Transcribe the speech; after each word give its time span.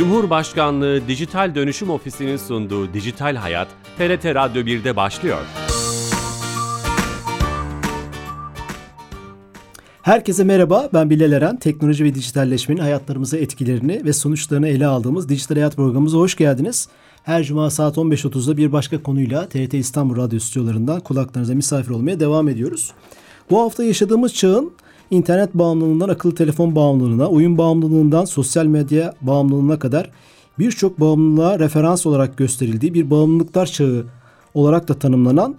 Cumhurbaşkanlığı 0.00 1.08
Dijital 1.08 1.54
Dönüşüm 1.54 1.90
Ofisi'nin 1.90 2.36
sunduğu 2.36 2.94
Dijital 2.94 3.36
Hayat, 3.36 3.68
TRT 3.98 4.24
Radyo 4.24 4.62
1'de 4.62 4.96
başlıyor. 4.96 5.38
Herkese 10.02 10.44
merhaba, 10.44 10.88
ben 10.94 11.10
Bilal 11.10 11.32
Eren. 11.32 11.56
Teknoloji 11.56 12.04
ve 12.04 12.14
dijitalleşmenin 12.14 12.80
hayatlarımıza 12.80 13.38
etkilerini 13.38 14.04
ve 14.04 14.12
sonuçlarını 14.12 14.68
ele 14.68 14.86
aldığımız 14.86 15.28
Dijital 15.28 15.54
Hayat 15.54 15.76
programımıza 15.76 16.18
hoş 16.18 16.36
geldiniz. 16.36 16.88
Her 17.22 17.42
cuma 17.42 17.70
saat 17.70 17.96
15.30'da 17.96 18.56
bir 18.56 18.72
başka 18.72 19.02
konuyla 19.02 19.48
TRT 19.48 19.74
İstanbul 19.74 20.16
Radyo 20.16 20.38
stüdyolarından 20.38 21.00
kulaklarınıza 21.00 21.54
misafir 21.54 21.90
olmaya 21.90 22.20
devam 22.20 22.48
ediyoruz. 22.48 22.92
Bu 23.50 23.60
hafta 23.60 23.84
yaşadığımız 23.84 24.34
çağın 24.34 24.72
internet 25.10 25.54
bağımlılığından 25.54 26.08
akıllı 26.08 26.34
telefon 26.34 26.76
bağımlılığına, 26.76 27.28
oyun 27.28 27.58
bağımlılığından 27.58 28.24
sosyal 28.24 28.66
medya 28.66 29.14
bağımlılığına 29.20 29.78
kadar 29.78 30.10
birçok 30.58 31.00
bağımlılığa 31.00 31.58
referans 31.58 32.06
olarak 32.06 32.36
gösterildiği 32.36 32.94
bir 32.94 33.10
bağımlılıklar 33.10 33.66
çağı 33.66 34.04
olarak 34.54 34.88
da 34.88 34.94
tanımlanan 34.94 35.56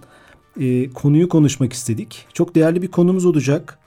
e, 0.60 0.90
konuyu 0.90 1.28
konuşmak 1.28 1.72
istedik. 1.72 2.26
Çok 2.32 2.54
değerli 2.54 2.82
bir 2.82 2.88
konumuz 2.88 3.24
olacak. 3.24 3.78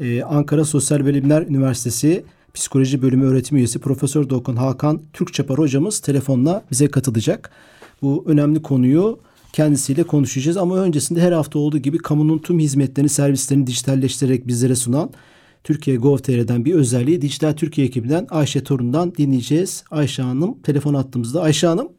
Ee, 0.00 0.22
Ankara 0.22 0.64
Sosyal 0.64 1.06
Bilimler 1.06 1.42
Üniversitesi 1.42 2.24
Psikoloji 2.54 3.02
Bölümü 3.02 3.26
öğretim 3.26 3.56
üyesi 3.56 3.78
Profesör 3.78 4.30
Dokun 4.30 4.56
Hakan 4.56 5.00
Türkçapar 5.12 5.58
hocamız 5.58 6.00
telefonla 6.00 6.64
bize 6.70 6.90
katılacak. 6.90 7.50
Bu 8.02 8.24
önemli 8.26 8.62
konuyu 8.62 9.18
kendisiyle 9.52 10.02
konuşacağız 10.02 10.56
ama 10.56 10.82
öncesinde 10.82 11.20
her 11.20 11.32
hafta 11.32 11.58
olduğu 11.58 11.78
gibi 11.78 11.98
kamunun 11.98 12.38
tüm 12.38 12.58
hizmetlerini, 12.58 13.08
servislerini 13.08 13.66
dijitalleştirerek 13.66 14.46
bizlere 14.46 14.74
sunan 14.74 15.10
Türkiye 15.64 15.96
Gov.tr'den 15.96 16.64
bir 16.64 16.74
özelliği 16.74 17.22
Dijital 17.22 17.52
Türkiye 17.52 17.86
ekibinden 17.86 18.26
Ayşe 18.30 18.64
Torun'dan 18.64 19.14
dinleyeceğiz. 19.14 19.84
Ayşe 19.90 20.22
Hanım 20.22 20.62
telefon 20.62 20.94
attığımızda. 20.94 21.42
Ayşe 21.42 21.66
Hanım. 21.66 21.92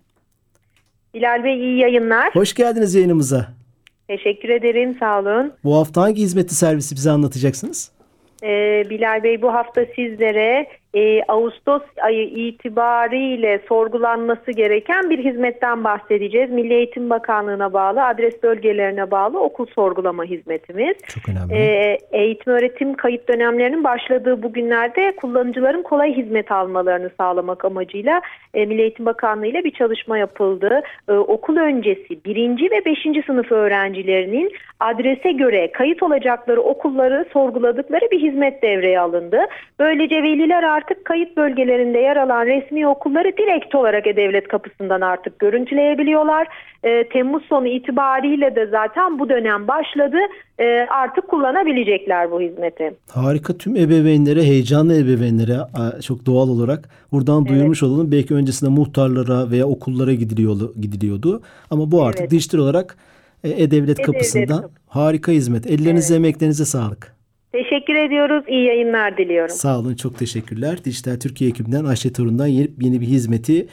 Bilal 1.13 1.43
Bey 1.43 1.59
iyi 1.59 1.79
yayınlar. 1.79 2.35
Hoş 2.35 2.53
geldiniz 2.53 2.95
yayınımıza. 2.95 3.47
Teşekkür 4.07 4.49
ederim, 4.49 4.95
sağ 4.99 5.19
olun. 5.19 5.53
Bu 5.63 5.75
hafta 5.75 6.01
hangi 6.01 6.21
hizmetli 6.21 6.55
servisi 6.55 6.95
bize 6.95 7.11
anlatacaksınız? 7.11 7.91
Ee, 8.43 8.83
Bilal 8.89 9.23
Bey 9.23 9.41
bu 9.41 9.53
hafta 9.53 9.85
sizlere 9.95 10.67
e, 10.93 11.23
Ağustos 11.27 11.81
ayı 12.01 12.23
itibariyle 12.27 13.61
sorgulanması 13.67 14.51
gereken 14.51 15.09
bir 15.09 15.25
hizmetten 15.25 15.83
bahsedeceğiz. 15.83 16.51
Milli 16.51 16.73
Eğitim 16.73 17.09
Bakanlığı'na 17.09 17.73
bağlı, 17.73 18.05
adres 18.05 18.43
bölgelerine 18.43 19.11
bağlı 19.11 19.39
okul 19.39 19.65
sorgulama 19.65 20.23
hizmetimiz. 20.23 20.95
Çok 21.07 21.29
önemli. 21.29 21.53
Ee, 21.53 21.97
eğitim 22.11 22.53
öğretim 22.53 22.93
kayıt 22.93 23.27
dönemlerinin 23.27 23.83
başladığı 23.83 24.43
bu 24.43 24.53
günlerde 24.53 25.15
kullanıcıların 25.15 25.83
kolay 25.83 26.17
hizmet 26.17 26.51
almalarını 26.51 27.11
sağlamak 27.17 27.65
amacıyla 27.65 28.21
e, 28.53 28.65
Milli 28.65 28.81
Eğitim 28.81 29.05
Bakanlığı 29.05 29.47
ile 29.47 29.63
bir 29.63 29.71
çalışma 29.71 30.17
yapıldı. 30.17 30.81
E, 31.09 31.13
okul 31.13 31.57
öncesi 31.57 32.25
birinci 32.25 32.63
ve 32.63 32.85
beşinci 32.85 33.23
sınıf 33.27 33.51
öğrencilerinin 33.51 34.51
adrese 34.79 35.31
göre 35.31 35.71
kayıt 35.71 36.03
olacakları 36.03 36.61
okulları 36.61 37.25
sorguladıkları 37.33 38.11
bir 38.11 38.19
hizmet 38.21 38.61
devreye 38.61 38.99
alındı. 38.99 39.39
Böylece 39.79 40.23
veliler 40.23 40.63
artık 40.81 41.05
kayıt 41.05 41.37
bölgelerinde 41.37 41.97
yer 41.97 42.17
alan 42.17 42.45
resmi 42.45 42.87
okulları 42.87 43.37
direkt 43.37 43.75
olarak 43.75 44.07
E-Devlet 44.07 44.47
kapısından 44.47 45.01
artık 45.01 45.39
görüntüleyebiliyorlar. 45.39 46.47
E, 46.83 47.07
Temmuz 47.09 47.43
sonu 47.45 47.67
itibariyle 47.67 48.55
de 48.55 48.67
zaten 48.71 49.19
bu 49.19 49.29
dönem 49.29 49.67
başladı. 49.67 50.17
E, 50.59 50.87
artık 50.89 51.27
kullanabilecekler 51.27 52.31
bu 52.31 52.41
hizmeti. 52.41 52.93
Harika 53.11 53.57
tüm 53.57 53.75
ebeveynlere, 53.75 54.43
heyecanlı 54.43 54.95
ebeveynlere 54.95 55.57
çok 56.01 56.25
doğal 56.25 56.49
olarak 56.49 56.89
buradan 57.11 57.41
evet. 57.41 57.49
duyurmuş 57.49 57.83
olalım. 57.83 58.11
Belki 58.11 58.33
öncesinde 58.33 58.69
muhtarlara 58.69 59.51
veya 59.51 59.67
okullara 59.67 60.13
gidiliyordu. 60.13 61.41
Ama 61.71 61.91
bu 61.91 62.03
artık 62.03 62.21
evet. 62.21 62.31
dijital 62.31 62.59
olarak 62.59 62.97
E-Devlet 63.43 63.99
e 63.99 64.03
kapısından 64.03 64.69
harika 64.87 65.31
hizmet. 65.31 65.67
Ellerinize, 65.67 66.13
evet. 66.13 66.25
emeklerinize 66.25 66.65
sağlık. 66.65 67.20
Teşekkür 67.51 67.95
ediyoruz. 67.95 68.43
İyi 68.47 68.65
yayınlar 68.65 69.17
diliyorum. 69.17 69.55
Sağ 69.55 69.79
olun. 69.79 69.95
Çok 69.95 70.17
teşekkürler. 70.17 70.85
Dijital 70.85 71.19
Türkiye 71.19 71.49
ekibinden 71.49 71.85
Ayşe 71.85 72.13
Torun'dan 72.13 72.47
yeni, 72.47 72.71
yeni 72.81 73.01
bir 73.01 73.05
hizmeti 73.05 73.67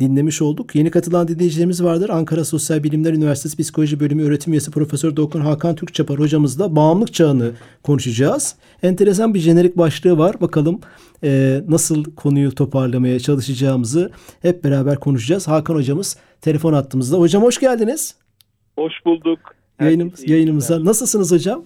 dinlemiş 0.00 0.42
olduk. 0.42 0.74
Yeni 0.74 0.90
katılan 0.90 1.28
dinleyicilerimiz 1.28 1.84
vardır. 1.84 2.08
Ankara 2.08 2.44
Sosyal 2.44 2.82
Bilimler 2.82 3.12
Üniversitesi 3.12 3.56
Psikoloji 3.62 4.00
Bölümü 4.00 4.24
öğretim 4.24 4.52
üyesi 4.52 4.70
Profesör 4.70 5.16
Doktor 5.16 5.40
Hakan 5.40 5.74
Türkçapar 5.74 6.18
hocamızla 6.18 6.76
bağımlılık 6.76 7.14
çağını 7.14 7.52
konuşacağız. 7.82 8.56
Enteresan 8.82 9.34
bir 9.34 9.38
jenerik 9.38 9.78
başlığı 9.78 10.18
var. 10.18 10.40
Bakalım 10.40 10.80
e, 11.24 11.60
nasıl 11.68 12.04
konuyu 12.04 12.54
toparlamaya 12.54 13.18
çalışacağımızı 13.20 14.10
hep 14.42 14.64
beraber 14.64 15.00
konuşacağız. 15.00 15.48
Hakan 15.48 15.74
hocamız 15.74 16.18
telefon 16.40 16.72
attığımızda. 16.72 17.18
Hocam 17.18 17.42
hoş 17.42 17.60
geldiniz. 17.60 18.14
Hoş 18.78 18.92
bulduk. 19.06 19.38
Yayınımız, 19.80 20.28
yayınımıza. 20.28 20.84
Nasılsınız 20.84 21.32
hocam? 21.32 21.64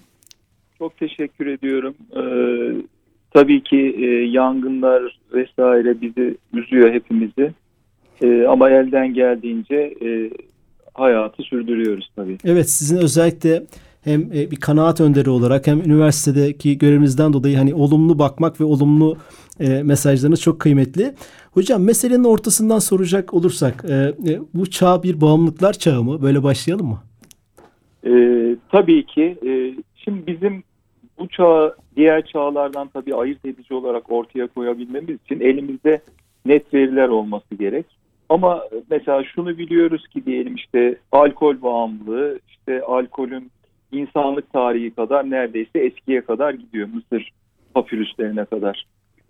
Çok 0.79 0.97
teşekkür 0.97 1.47
ediyorum. 1.47 1.95
Ee, 2.17 2.83
tabii 3.31 3.63
ki 3.63 3.97
e, 3.99 4.07
yangınlar 4.07 5.19
vesaire 5.33 6.01
bizi 6.01 6.37
üzüyor 6.53 6.93
hepimizi. 6.93 7.53
E, 8.23 8.47
ama 8.47 8.71
elden 8.71 9.15
geldiğince 9.15 9.95
e, 10.05 10.31
hayatı 10.95 11.43
sürdürüyoruz 11.43 12.11
tabii. 12.17 12.39
Evet 12.45 12.71
sizin 12.71 12.97
özellikle 12.97 13.63
hem 14.05 14.21
e, 14.21 14.51
bir 14.51 14.57
kanaat 14.57 15.01
önderi 15.01 15.31
olarak 15.31 15.67
hem 15.67 15.81
üniversitedeki 15.81 16.79
görevinizden 16.79 17.33
dolayı 17.33 17.57
hani 17.57 17.75
olumlu 17.75 18.19
bakmak 18.19 18.61
ve 18.61 18.65
olumlu 18.65 19.17
e, 19.61 19.83
mesajlarınız 19.83 20.43
çok 20.43 20.61
kıymetli. 20.61 21.15
Hocam 21.51 21.83
meselenin 21.83 22.25
ortasından 22.25 22.79
soracak 22.79 23.35
olursak 23.35 23.85
e, 23.89 23.95
e, 24.33 24.41
bu 24.55 24.71
çağ 24.71 25.03
bir 25.03 25.21
bağımlılıklar 25.21 25.73
çağı 25.73 26.03
mı? 26.03 26.23
Böyle 26.23 26.43
başlayalım 26.43 26.87
mı? 26.87 27.03
E, 28.07 28.13
tabii 28.73 29.07
ki. 29.07 29.39
E, 29.47 29.75
şimdi 29.97 30.27
bizim 30.27 30.63
bu 31.19 31.29
çağı 31.29 31.77
diğer 31.97 32.27
çağlardan 32.27 32.89
tabii 32.89 33.15
ayırt 33.15 33.45
edici 33.45 33.75
olarak 33.75 34.13
ortaya 34.13 34.47
koyabilmemiz 34.47 35.17
için 35.25 35.41
elimizde 35.41 36.01
net 36.47 36.75
veriler 36.75 37.09
olması 37.09 37.55
gerek. 37.55 37.87
Ama 38.29 38.65
mesela 38.91 39.25
şunu 39.25 39.59
biliyoruz 39.59 40.09
ki 40.09 40.27
diyelim 40.27 40.55
işte 40.55 40.97
alkol 41.13 41.63
bağımlılığı 41.63 42.39
işte 42.49 42.83
alkolün 42.83 43.51
insanlık 43.93 44.53
tarihi 44.53 44.91
kadar 44.91 45.31
neredeyse 45.31 45.79
eskiye 45.79 46.21
kadar 46.21 46.55
gidiyor 46.55 46.89
Mısır 46.95 47.33
papirüslerine 47.75 48.45
kadar. 48.45 48.87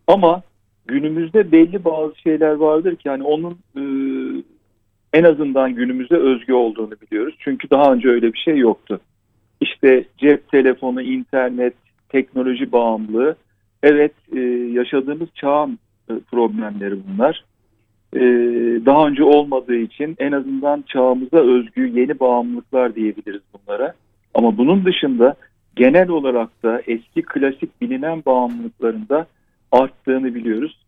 Ama 0.07 0.43
günümüzde 0.87 1.53
belli 1.53 1.85
bazı 1.85 2.19
şeyler 2.19 2.53
vardır 2.53 2.97
ki 2.97 3.09
hani 3.09 3.23
onun 3.23 3.59
e, 3.77 3.83
en 5.13 5.25
azından 5.25 5.75
günümüzde 5.75 6.17
özgü 6.17 6.53
olduğunu 6.53 6.93
biliyoruz. 7.01 7.35
Çünkü 7.39 7.71
daha 7.71 7.93
önce 7.93 8.09
öyle 8.09 8.33
bir 8.33 8.39
şey 8.39 8.57
yoktu. 8.57 9.01
İşte 9.61 10.05
cep 10.19 10.49
telefonu, 10.49 11.03
internet, 11.03 11.75
teknoloji 12.09 12.73
bağımlılığı. 12.73 13.37
Evet 13.83 14.13
e, 14.37 14.41
yaşadığımız 14.73 15.29
çağın 15.35 15.79
e, 16.11 16.13
problemleri 16.31 16.95
bunlar. 17.09 17.45
E, 18.15 18.21
daha 18.87 19.07
önce 19.07 19.25
olmadığı 19.25 19.77
için 19.77 20.17
en 20.19 20.33
azından 20.33 20.85
çağımıza 20.87 21.37
özgü 21.37 21.87
yeni 21.87 22.21
bağımlılıklar 22.21 22.95
diyebiliriz 22.95 23.43
bunlara. 23.55 23.95
Ama 24.35 24.59
bunun 24.59 24.85
dışında 24.85 25.35
genel 25.77 26.09
olarak 26.09 26.63
da 26.63 26.83
eski 26.87 27.23
klasik 27.23 27.81
bilinen 27.81 28.23
bağımlılıklarında 28.27 29.27
arttığını 29.73 30.35
biliyoruz. 30.35 30.79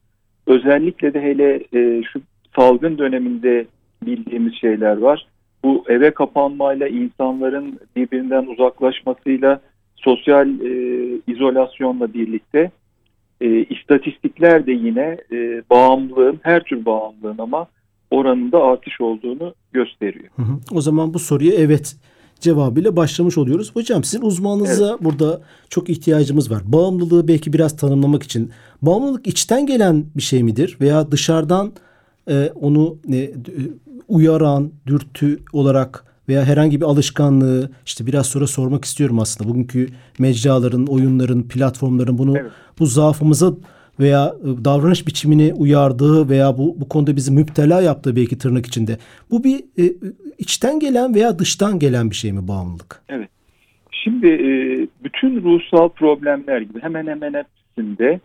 Özellikle 0.47 1.15
de 1.15 1.23
hele 1.23 1.65
şu 2.03 2.21
salgın 2.57 2.99
döneminde 2.99 3.67
bildiğimiz 4.03 4.55
şeyler 4.55 4.97
var. 4.97 5.27
Bu 5.65 5.85
eve 5.89 6.11
kapanmayla 6.11 6.89
insanların 6.89 7.81
birbirinden 7.97 8.47
uzaklaşmasıyla 8.47 9.61
sosyal 9.97 10.61
e, 10.61 11.07
izolasyonla 11.27 12.15
birlikte 12.15 12.71
e, 13.41 13.65
istatistikler 13.65 14.67
de 14.67 14.73
yine 14.73 15.19
e, 15.33 15.63
bağımlılığın 15.71 16.41
her 16.43 16.63
tür 16.63 16.85
bağımlılığın 16.85 17.39
ama 17.39 17.67
oranında 18.11 18.63
artış 18.63 19.01
olduğunu 19.01 19.55
gösteriyor. 19.73 20.29
Hı 20.37 20.43
hı. 20.43 20.59
O 20.73 20.81
zaman 20.81 21.15
bu 21.15 21.19
soruya 21.19 21.55
evet 21.55 21.97
cevabıyla 22.41 22.97
başlamış 22.97 23.39
oluyoruz. 23.39 23.71
Hocam 23.77 24.05
sizin 24.05 24.23
uzmanınıza 24.23 24.91
evet. 24.91 25.05
burada 25.05 25.41
çok 25.69 25.91
ihtiyacımız 25.91 26.51
var. 26.51 26.63
Bağımlılığı 26.65 27.29
belki 27.29 27.53
biraz 27.53 27.77
tanımlamak 27.77 28.23
için. 28.23 28.51
Bağımlılık 28.83 29.27
içten 29.27 29.67
gelen 29.67 30.05
bir 30.17 30.23
şey 30.23 30.43
midir 30.43 30.77
veya 30.81 31.11
dışarıdan 31.11 31.73
e, 32.29 32.51
onu 32.55 32.97
e, 33.13 33.31
uyaran, 34.09 34.73
dürtü 34.87 35.39
olarak 35.53 36.05
veya 36.29 36.45
herhangi 36.45 36.81
bir 36.81 36.87
alışkanlığı 36.87 37.71
işte 37.87 38.07
biraz 38.07 38.27
sonra 38.27 38.47
sormak 38.47 38.85
istiyorum 38.85 39.19
aslında. 39.19 39.51
Bugünkü 39.51 39.89
mecraların, 40.19 40.87
oyunların, 40.87 41.43
platformların 41.43 42.19
bunu 42.19 42.39
evet. 42.39 42.51
bu 42.79 42.87
zaafımıza 42.87 43.53
veya 44.01 44.35
e, 44.43 44.65
davranış 44.65 45.07
biçimini 45.07 45.53
uyardığı 45.55 46.29
veya 46.29 46.59
bu 46.59 46.81
bu 46.81 46.89
konuda 46.89 47.17
bizi 47.17 47.33
müptela 47.33 47.83
yaptığı 47.83 48.17
belki 48.17 48.39
tırnak 48.39 48.67
içinde. 48.67 48.99
Bu 49.31 49.45
bir 49.45 49.59
e, 49.59 49.93
içten 50.39 50.81
gelen 50.81 51.15
veya 51.15 51.39
dıştan 51.39 51.79
gelen 51.79 52.11
bir 52.11 52.17
şey 52.17 52.33
mi 52.33 52.49
bağımlılık? 52.49 53.03
Evet. 53.09 53.29
Şimdi 53.91 54.27
e, 54.27 54.51
bütün 55.05 55.43
ruhsal 55.43 55.89
problemler 55.89 56.61
gibi 56.61 56.83
hemen 56.83 57.07
hemen 57.07 57.35
hepsinde 57.35 58.21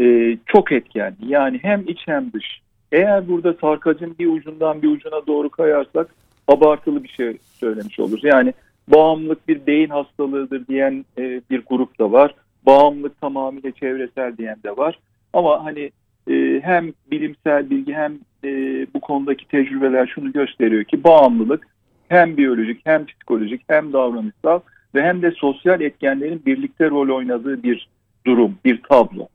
e, 0.00 0.36
çok 0.46 0.72
etken. 0.72 1.16
Yani 1.26 1.58
hem 1.62 1.88
iç 1.88 2.00
hem 2.06 2.32
dış. 2.32 2.60
Eğer 2.92 3.28
burada 3.28 3.54
sarkacın 3.60 4.16
bir 4.18 4.26
ucundan 4.26 4.82
bir 4.82 4.88
ucuna 4.88 5.26
doğru 5.26 5.50
kayarsak 5.50 6.14
abartılı 6.48 7.04
bir 7.04 7.08
şey 7.08 7.38
söylemiş 7.52 8.00
oluruz. 8.00 8.24
Yani 8.24 8.54
bağımlılık 8.88 9.48
bir 9.48 9.66
beyin 9.66 9.88
hastalığıdır 9.88 10.66
diyen 10.66 11.04
e, 11.18 11.40
bir 11.50 11.62
grup 11.66 11.98
da 11.98 12.12
var. 12.12 12.34
Bağımlılık 12.66 13.20
tamamıyla 13.20 13.70
çevresel 13.70 14.36
diyen 14.36 14.56
de 14.64 14.76
var. 14.76 14.98
Ama 15.32 15.64
hani 15.64 15.90
e, 16.30 16.60
hem 16.62 16.92
bilimsel 17.10 17.70
bilgi 17.70 17.94
hem 17.94 18.18
e, 18.44 18.50
bu 18.94 19.00
konudaki 19.00 19.48
tecrübeler 19.48 20.12
şunu 20.14 20.32
gösteriyor 20.32 20.84
ki 20.84 21.04
bağımlılık 21.04 21.66
hem 22.08 22.36
biyolojik 22.36 22.80
hem 22.84 23.06
psikolojik 23.06 23.62
hem 23.68 23.92
davranışsal 23.92 24.60
ve 24.94 25.02
hem 25.02 25.22
de 25.22 25.30
sosyal 25.30 25.80
etkenlerin 25.80 26.42
birlikte 26.46 26.90
rol 26.90 27.16
oynadığı 27.16 27.62
bir 27.62 27.88
durum, 28.26 28.58
bir 28.64 28.82
tablo. 28.82 29.28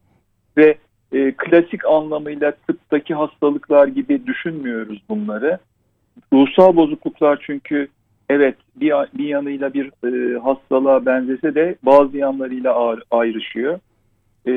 Ve 0.57 0.77
e, 1.13 1.31
klasik 1.31 1.85
anlamıyla 1.85 2.51
tıptaki 2.51 3.13
hastalıklar 3.13 3.87
gibi 3.87 4.27
düşünmüyoruz 4.27 5.01
bunları. 5.09 5.59
Ruhsal 6.33 6.75
bozukluklar 6.75 7.43
çünkü 7.45 7.87
evet 8.29 8.55
bir, 8.75 8.93
bir 9.13 9.25
yanıyla 9.25 9.73
bir 9.73 9.91
e, 10.07 10.39
hastalığa 10.39 11.05
benzese 11.05 11.55
de 11.55 11.75
bazı 11.83 12.17
yanlarıyla 12.17 12.95
ayrışıyor. 13.11 13.79
E, 14.47 14.51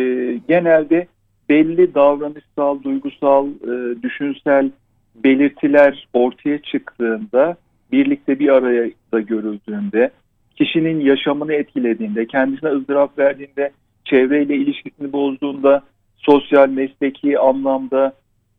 genelde 0.48 1.06
belli 1.48 1.94
davranışsal, 1.94 2.82
duygusal, 2.82 3.48
e, 3.48 4.02
düşünsel 4.02 4.70
belirtiler 5.14 6.08
ortaya 6.12 6.62
çıktığında, 6.62 7.56
birlikte 7.92 8.38
bir 8.38 8.48
araya 8.48 8.90
da 9.12 9.20
görüldüğünde, 9.20 10.10
kişinin 10.56 11.00
yaşamını 11.00 11.52
etkilediğinde, 11.52 12.26
kendisine 12.26 12.70
ızdırap 12.70 13.18
verdiğinde, 13.18 13.70
çevreyle 14.04 14.56
ilişkisini 14.56 15.12
bozduğunda, 15.12 15.82
sosyal, 16.26 16.68
mesleki 16.68 17.38
anlamda 17.38 18.12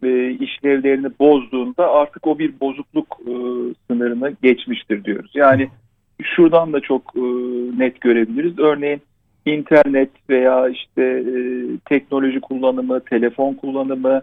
e, 0.04 0.30
işlevlerini 0.32 1.08
bozduğunda 1.20 1.92
artık 1.92 2.28
o 2.28 2.40
bir 2.40 2.60
bozukluk 2.60 3.18
e, 3.22 3.34
sınırını 3.88 4.36
geçmiştir 4.42 5.04
diyoruz. 5.04 5.32
Yani 5.34 5.70
şuradan 6.24 6.74
da 6.74 6.80
çok 6.80 7.02
e, 7.16 7.22
net 7.78 8.02
görebiliriz. 8.02 8.60
Örneğin 8.60 9.02
internet 9.46 10.10
veya 10.30 10.70
işte 10.70 11.04
e, 11.04 11.34
teknoloji 11.86 12.40
kullanımı, 12.40 13.00
telefon 13.00 13.54
kullanımı 13.54 14.22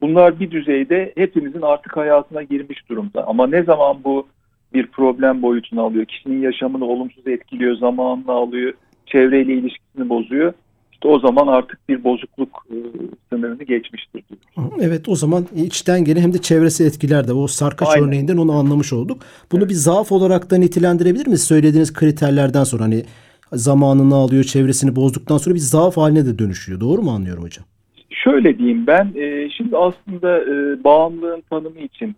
bunlar 0.00 0.40
bir 0.40 0.50
düzeyde 0.50 1.12
hepimizin 1.16 1.62
artık 1.62 1.96
hayatına 1.96 2.42
girmiş 2.42 2.88
durumda. 2.88 3.26
Ama 3.26 3.46
ne 3.46 3.62
zaman 3.62 3.96
bu 4.04 4.26
bir 4.74 4.86
problem 4.86 5.42
boyutunu 5.42 5.82
alıyor, 5.82 6.04
kişinin 6.04 6.42
yaşamını 6.42 6.84
olumsuz 6.84 7.26
etkiliyor, 7.26 7.76
zamanını 7.76 8.32
alıyor, 8.32 8.72
çevreyle 9.06 9.54
ilişkisini 9.54 10.08
bozuyor. 10.08 10.52
İşte 10.96 11.08
o 11.08 11.18
zaman 11.18 11.46
artık 11.46 11.88
bir 11.88 12.04
bozukluk 12.04 12.66
e, 12.70 12.76
sınırını 13.30 13.62
geçmiştir 13.62 14.22
diyoruz. 14.28 14.74
Evet 14.80 15.08
o 15.08 15.14
zaman 15.14 15.46
içten 15.56 16.04
gelen 16.04 16.20
hem 16.20 16.32
de 16.32 16.38
çevresi 16.38 16.84
etkiler 16.84 17.28
de 17.28 17.32
o 17.32 17.46
sarkaç 17.46 17.88
Aynen. 17.88 18.08
örneğinden 18.08 18.36
onu 18.36 18.52
anlamış 18.52 18.92
olduk. 18.92 19.22
Bunu 19.52 19.60
evet. 19.60 19.70
bir 19.70 19.74
zaaf 19.74 20.12
olarak 20.12 20.50
da 20.50 20.56
nitelendirebilir 20.56 21.26
miyiz? 21.26 21.44
Söylediğiniz 21.44 21.92
kriterlerden 21.92 22.64
sonra 22.64 22.82
hani 22.82 23.02
zamanını 23.52 24.14
alıyor, 24.14 24.44
çevresini 24.44 24.96
bozduktan 24.96 25.38
sonra 25.38 25.54
bir 25.54 25.60
zaaf 25.60 25.96
haline 25.96 26.26
de 26.26 26.38
dönüşüyor. 26.38 26.80
Doğru 26.80 27.02
mu 27.02 27.10
anlıyorum 27.10 27.42
hocam? 27.42 27.64
Şöyle 28.10 28.58
diyeyim 28.58 28.86
ben, 28.86 29.12
e, 29.16 29.50
şimdi 29.50 29.76
aslında 29.76 30.38
e, 30.38 30.84
bağımlılığın 30.84 31.42
tanımı 31.50 31.80
için 31.80 32.16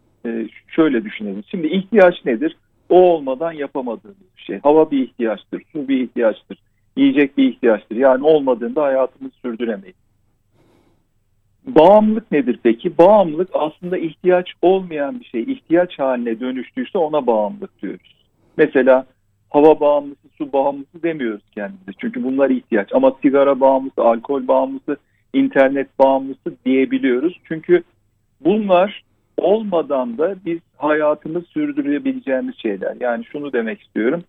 şöyle 0.69 1.05
düşünelim. 1.05 1.45
Şimdi 1.51 1.67
ihtiyaç 1.67 2.25
nedir? 2.25 2.57
O 2.89 3.01
olmadan 3.01 3.53
yapamadığımız 3.53 4.17
bir 4.37 4.43
şey. 4.43 4.59
Hava 4.63 4.91
bir 4.91 5.03
ihtiyaçtır, 5.03 5.63
su 5.73 5.89
bir 5.89 6.01
ihtiyaçtır, 6.01 6.59
yiyecek 6.99 7.39
bir 7.39 7.49
ihtiyaçtır. 7.49 7.97
Yani 7.97 8.25
olmadığında 8.25 8.83
hayatımızı 8.83 9.35
sürdüremeyiz. 9.37 9.97
Bağımlılık 11.67 12.33
nedir 12.33 12.59
peki? 12.63 12.99
Bağımlılık 12.99 13.49
aslında 13.53 13.99
ihtiyaç 13.99 14.53
olmayan 14.63 15.21
bir 15.21 15.25
şey. 15.25 15.43
İhtiyaç 15.43 15.99
haline 15.99 16.41
dönüştüyse 16.41 16.99
ona 16.99 17.27
bağımlılık 17.27 17.83
diyoruz. 17.83 18.17
Mesela 18.57 19.07
hava 19.51 19.81
bağımlısı, 19.81 20.29
su 20.39 20.53
bağımlısı 20.53 21.03
demiyoruz 21.03 21.43
kendimize. 21.55 21.93
Çünkü 21.99 22.25
bunlar 22.25 22.51
ihtiyaç. 22.51 22.89
Ama 22.93 23.13
sigara 23.23 23.61
bağımlısı, 23.61 24.03
alkol 24.03 24.49
bağımlısı, 24.49 24.97
internet 25.33 25.99
bağımlısı 25.99 26.57
diyebiliyoruz. 26.67 27.41
Çünkü 27.45 27.83
bunlar 28.41 29.03
olmadan 29.37 30.19
da 30.19 30.37
biz 30.45 30.59
hayatımı 30.77 31.43
sürdürebileceğimiz 31.43 32.57
şeyler. 32.59 32.97
Yani 33.01 33.25
şunu 33.25 33.53
demek 33.53 33.83
istiyorum. 33.83 34.25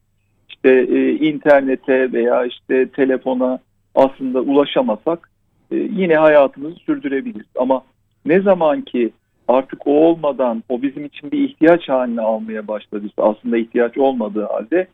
İşte 0.59 0.69
e, 0.69 1.11
internete 1.13 2.13
veya 2.13 2.45
işte 2.45 2.89
telefona 2.89 3.59
aslında 3.95 4.39
ulaşamasak 4.39 5.29
e, 5.71 5.75
yine 5.75 6.15
hayatımızı 6.15 6.75
sürdürebiliriz. 6.75 7.47
Ama 7.59 7.83
ne 8.25 8.41
zaman 8.41 8.81
ki 8.81 9.11
artık 9.47 9.87
o 9.87 9.91
olmadan 9.91 10.63
o 10.69 10.81
bizim 10.81 11.05
için 11.05 11.31
bir 11.31 11.49
ihtiyaç 11.49 11.89
haline 11.89 12.21
almaya 12.21 12.67
başladıysa 12.67 13.23
aslında 13.23 13.57
ihtiyaç 13.57 13.97
olmadığı 13.97 14.45
halde 14.45 14.87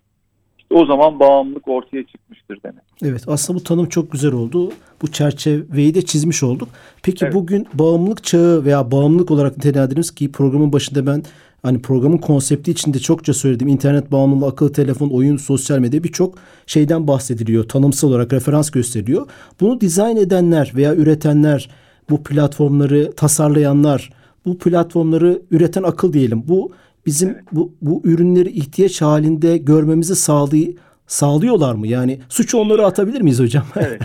o 0.70 0.86
zaman 0.86 1.20
bağımlılık 1.20 1.68
ortaya 1.68 2.04
çıkmıştır 2.04 2.60
demek. 2.64 2.84
Evet 3.04 3.24
aslında 3.28 3.60
bu 3.60 3.64
tanım 3.64 3.90
çok 3.90 4.12
güzel 4.12 4.34
oldu. 4.34 4.72
Bu 5.02 5.12
çerçeveyi 5.12 5.96
de 5.96 6.02
çizmiş 6.02 6.44
olduk. 6.44 6.70
Peki 7.04 7.26
evet. 7.26 7.34
bugün 7.34 7.68
bağımlılık 7.74 8.24
çağı 8.24 8.66
veya 8.66 8.92
bağımlılık 8.92 9.32
olarak 9.32 9.58
nitelendiririz 9.58 10.16
ki 10.16 10.32
programın 10.32 10.74
başında 10.74 11.08
ben 11.08 11.24
hani 11.66 11.82
programın 11.82 12.18
konsepti 12.18 12.72
içinde 12.72 13.00
çokça 13.00 13.34
söyledim. 13.34 13.68
İnternet 13.68 14.12
bağımlılığı, 14.12 14.48
akıllı 14.48 14.72
telefon, 14.74 15.10
oyun, 15.10 15.38
sosyal 15.38 15.80
medya 15.80 16.04
birçok 16.04 16.36
şeyden 16.66 17.08
bahsediliyor. 17.08 17.64
Tanımsal 17.64 18.10
olarak 18.10 18.34
referans 18.34 18.70
gösteriyor. 18.70 19.28
Bunu 19.62 19.82
dizayn 19.82 20.18
edenler 20.18 20.72
veya 20.76 20.96
üretenler, 20.96 21.70
bu 22.10 22.24
platformları 22.24 23.12
tasarlayanlar, 23.12 24.10
bu 24.46 24.58
platformları 24.58 25.42
üreten 25.52 25.84
akıl 25.84 26.14
diyelim. 26.14 26.44
Bu 26.48 26.72
bizim 27.06 27.30
evet. 27.30 27.44
bu, 27.52 27.74
bu 27.82 28.02
ürünleri 28.04 28.50
ihtiyaç 28.50 29.02
halinde 29.02 29.58
görmemizi 29.58 30.16
sağlay 30.16 30.76
sağlıyorlar 31.08 31.76
mı? 31.76 31.88
Yani 31.88 32.20
suçu 32.30 32.58
onları 32.58 32.86
atabilir 32.86 33.22
miyiz 33.22 33.40
hocam? 33.40 33.66
Evet. 33.76 34.02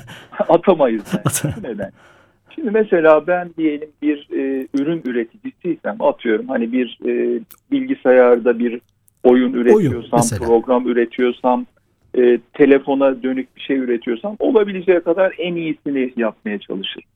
Atamayız. 0.48 1.04
Neden? 1.62 1.92
Şimdi 2.54 2.70
mesela 2.70 3.26
ben 3.26 3.50
diyelim 3.58 3.88
bir 4.02 4.28
e, 4.32 4.66
ürün 4.74 5.02
üreticisiysem 5.04 5.96
atıyorum 6.00 6.48
hani 6.48 6.72
bir 6.72 6.98
e, 7.06 7.40
bilgisayarda 7.70 8.58
bir 8.58 8.80
oyun 9.24 9.52
üretiyorsam, 9.52 10.20
oyun, 10.32 10.44
program 10.44 10.88
üretiyorsam, 10.88 11.66
e, 12.18 12.38
telefona 12.52 13.22
dönük 13.22 13.56
bir 13.56 13.60
şey 13.60 13.76
üretiyorsam 13.76 14.36
olabileceği 14.38 15.00
kadar 15.00 15.34
en 15.38 15.54
iyisini 15.54 16.12
yapmaya 16.16 16.58
çalışırım. 16.58 17.08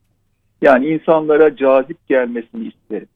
Yani 0.62 0.86
insanlara 0.86 1.56
cazip 1.56 2.08
gelmesini 2.08 2.68
isterim. 2.68 3.08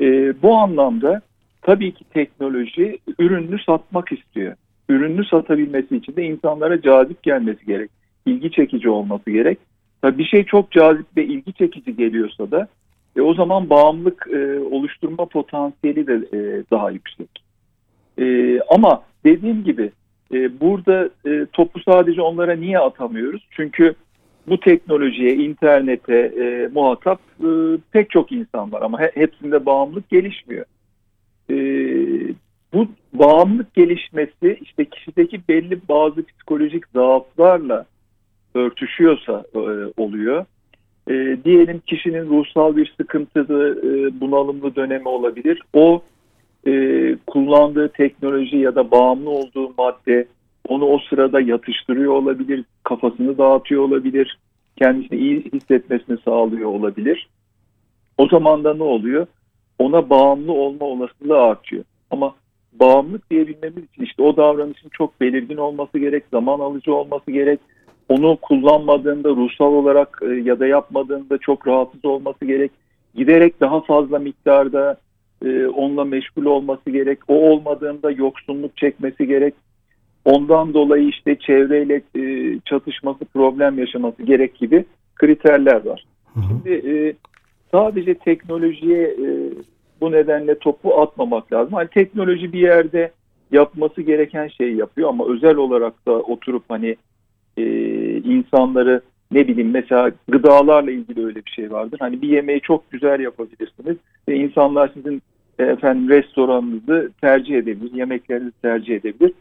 E, 0.00 0.34
bu 0.42 0.54
anlamda 0.54 1.20
tabii 1.62 1.94
ki 1.94 2.04
teknoloji 2.04 2.98
ürününü 3.18 3.58
satmak 3.66 4.12
istiyor. 4.12 4.54
Ürününü 4.88 5.24
satabilmesi 5.24 5.96
için 5.96 6.16
de 6.16 6.24
insanlara 6.24 6.82
cazip 6.82 7.22
gelmesi 7.22 7.66
gerek. 7.66 7.90
ilgi 8.26 8.50
çekici 8.50 8.90
olması 8.90 9.30
gerek. 9.30 9.58
Tabii 10.02 10.18
bir 10.18 10.24
şey 10.24 10.44
çok 10.44 10.70
cazip 10.70 11.06
ve 11.16 11.24
ilgi 11.24 11.52
çekici 11.52 11.96
geliyorsa 11.96 12.50
da 12.50 12.68
e, 13.16 13.20
o 13.20 13.34
zaman 13.34 13.70
bağımlılık 13.70 14.26
e, 14.32 14.60
oluşturma 14.60 15.26
potansiyeli 15.26 16.06
de 16.06 16.14
e, 16.14 16.64
daha 16.70 16.90
yüksek. 16.90 17.30
E, 18.18 18.58
ama 18.60 19.02
dediğim 19.24 19.64
gibi 19.64 19.90
e, 20.34 20.60
burada 20.60 21.10
e, 21.26 21.46
topu 21.52 21.80
sadece 21.80 22.22
onlara 22.22 22.54
niye 22.54 22.78
atamıyoruz? 22.78 23.46
Çünkü 23.50 23.94
bu 24.46 24.60
teknolojiye, 24.60 25.34
internete 25.34 26.16
e, 26.16 26.68
muhatap 26.74 27.20
e, 27.40 27.48
pek 27.92 28.10
çok 28.10 28.32
insan 28.32 28.72
var 28.72 28.82
ama 28.82 29.00
he, 29.00 29.10
hepsinde 29.14 29.66
bağımlılık 29.66 30.10
gelişmiyor 30.10 30.64
e, 31.50 31.54
bu 32.72 32.88
bağımlılık 33.12 33.74
gelişmesi 33.74 34.58
işte 34.62 34.84
kişideki 34.84 35.40
belli 35.48 35.80
bazı 35.88 36.26
psikolojik 36.26 36.88
zaaflarla 36.94 37.86
örtüşüyorsa 38.54 39.44
e, 39.54 39.60
oluyor. 39.96 40.44
E, 41.10 41.36
diyelim 41.44 41.82
kişinin 41.86 42.28
ruhsal 42.28 42.76
bir 42.76 42.94
sıkıntılı, 42.96 43.78
e, 43.78 44.20
bunalımlı 44.20 44.76
dönemi 44.76 45.08
olabilir. 45.08 45.62
O 45.72 46.02
e, 46.66 46.72
kullandığı 47.26 47.88
teknoloji 47.88 48.56
ya 48.56 48.74
da 48.74 48.90
bağımlı 48.90 49.30
olduğu 49.30 49.74
madde 49.78 50.26
onu 50.68 50.84
o 50.84 50.98
sırada 50.98 51.40
yatıştırıyor 51.40 52.12
olabilir, 52.12 52.64
kafasını 52.84 53.38
dağıtıyor 53.38 53.82
olabilir, 53.82 54.38
kendisini 54.76 55.18
iyi 55.18 55.44
hissetmesini 55.52 56.18
sağlıyor 56.24 56.70
olabilir. 56.70 57.28
O 58.18 58.28
zaman 58.28 58.64
da 58.64 58.74
ne 58.74 58.82
oluyor? 58.82 59.26
ona 59.80 60.10
bağımlı 60.10 60.52
olma 60.52 60.86
olasılığı 60.86 61.38
artıyor. 61.38 61.84
Ama 62.10 62.34
bağımlılık 62.72 63.30
diyebilmemiz 63.30 63.84
için 63.84 64.02
işte 64.02 64.22
o 64.22 64.36
davranışın 64.36 64.88
çok 64.88 65.20
belirgin 65.20 65.56
olması 65.56 65.98
gerek, 65.98 66.24
zaman 66.30 66.60
alıcı 66.60 66.94
olması 66.94 67.30
gerek. 67.30 67.60
Onu 68.10 68.36
kullanmadığında 68.36 69.28
ruhsal 69.28 69.72
olarak 69.72 70.22
e, 70.22 70.34
ya 70.34 70.60
da 70.60 70.66
yapmadığında 70.66 71.38
çok 71.38 71.68
rahatsız 71.68 72.04
olması 72.04 72.44
gerek. 72.44 72.70
Giderek 73.14 73.60
daha 73.60 73.80
fazla 73.80 74.18
miktarda 74.18 74.96
e, 75.44 75.66
onunla 75.66 76.04
meşgul 76.04 76.44
olması 76.44 76.90
gerek. 76.90 77.18
O 77.28 77.34
olmadığında 77.34 78.10
yoksunluk 78.10 78.76
çekmesi 78.76 79.26
gerek. 79.26 79.54
Ondan 80.24 80.74
dolayı 80.74 81.08
işte 81.08 81.36
çevreyle 81.38 82.02
e, 82.16 82.58
çatışması, 82.64 83.24
problem 83.24 83.78
yaşaması 83.78 84.22
gerek 84.22 84.54
gibi 84.54 84.84
kriterler 85.14 85.86
var. 85.86 86.04
Hı 86.34 86.40
hı. 86.40 86.44
Şimdi 86.48 87.16
sadece 87.70 88.14
teknolojiye 88.14 89.02
e, 89.02 89.26
bu 90.00 90.12
nedenle 90.12 90.58
topu 90.58 91.00
atmamak 91.00 91.52
lazım. 91.52 91.74
Hani 91.74 91.88
teknoloji 91.88 92.52
bir 92.52 92.60
yerde 92.60 93.12
yapması 93.52 94.02
gereken 94.02 94.48
şeyi 94.48 94.76
yapıyor 94.76 95.08
ama 95.08 95.26
özel 95.26 95.56
olarak 95.56 96.06
da 96.06 96.12
oturup 96.12 96.64
hani 96.68 96.96
e, 97.56 97.64
insanları 98.16 99.00
ne 99.32 99.48
bileyim 99.48 99.70
mesela 99.70 100.10
gıdalarla 100.28 100.90
ilgili 100.90 101.26
öyle 101.26 101.44
bir 101.44 101.50
şey 101.50 101.70
vardır. 101.70 101.98
Hani 102.00 102.22
bir 102.22 102.28
yemeği 102.28 102.60
çok 102.60 102.90
güzel 102.90 103.20
yapabilirsiniz 103.20 103.96
ve 104.28 104.36
insanlar 104.36 104.90
sizin 104.94 105.22
e, 105.58 105.64
efendim 105.64 106.08
restoranınızı 106.08 107.10
tercih 107.20 107.56
edebilir, 107.56 107.92
yemeklerinizi 107.92 108.60
tercih 108.62 108.96
edebilir. 108.96 109.32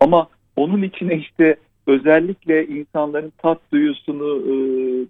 Ama 0.00 0.28
onun 0.56 0.82
içine 0.82 1.16
işte 1.16 1.56
özellikle 1.86 2.66
insanların 2.66 3.32
tat 3.38 3.58
duyusunu 3.72 4.42
e, 4.46 4.54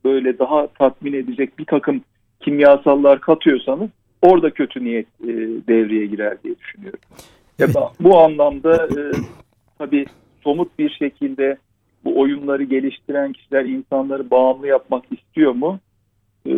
böyle 0.04 0.38
daha 0.38 0.66
tatmin 0.66 1.12
edecek 1.12 1.58
bir 1.58 1.64
takım 1.64 2.00
kimyasallar 2.40 3.20
katıyorsanız 3.20 3.90
orada 4.22 4.50
kötü 4.50 4.84
niyet 4.84 5.06
e, 5.22 5.28
devreye 5.68 6.06
girer 6.06 6.42
diye 6.44 6.58
düşünüyorum. 6.58 7.00
Evet. 7.58 7.76
Bu 8.00 8.18
anlamda 8.18 8.86
e, 8.86 9.00
tabii 9.78 10.06
somut 10.44 10.78
bir 10.78 10.90
şekilde 10.90 11.56
bu 12.04 12.20
oyunları 12.20 12.62
geliştiren 12.62 13.32
kişiler 13.32 13.64
insanları 13.64 14.30
bağımlı 14.30 14.66
yapmak 14.66 15.04
istiyor 15.12 15.52
mu? 15.52 15.80
Ee, 16.46 16.52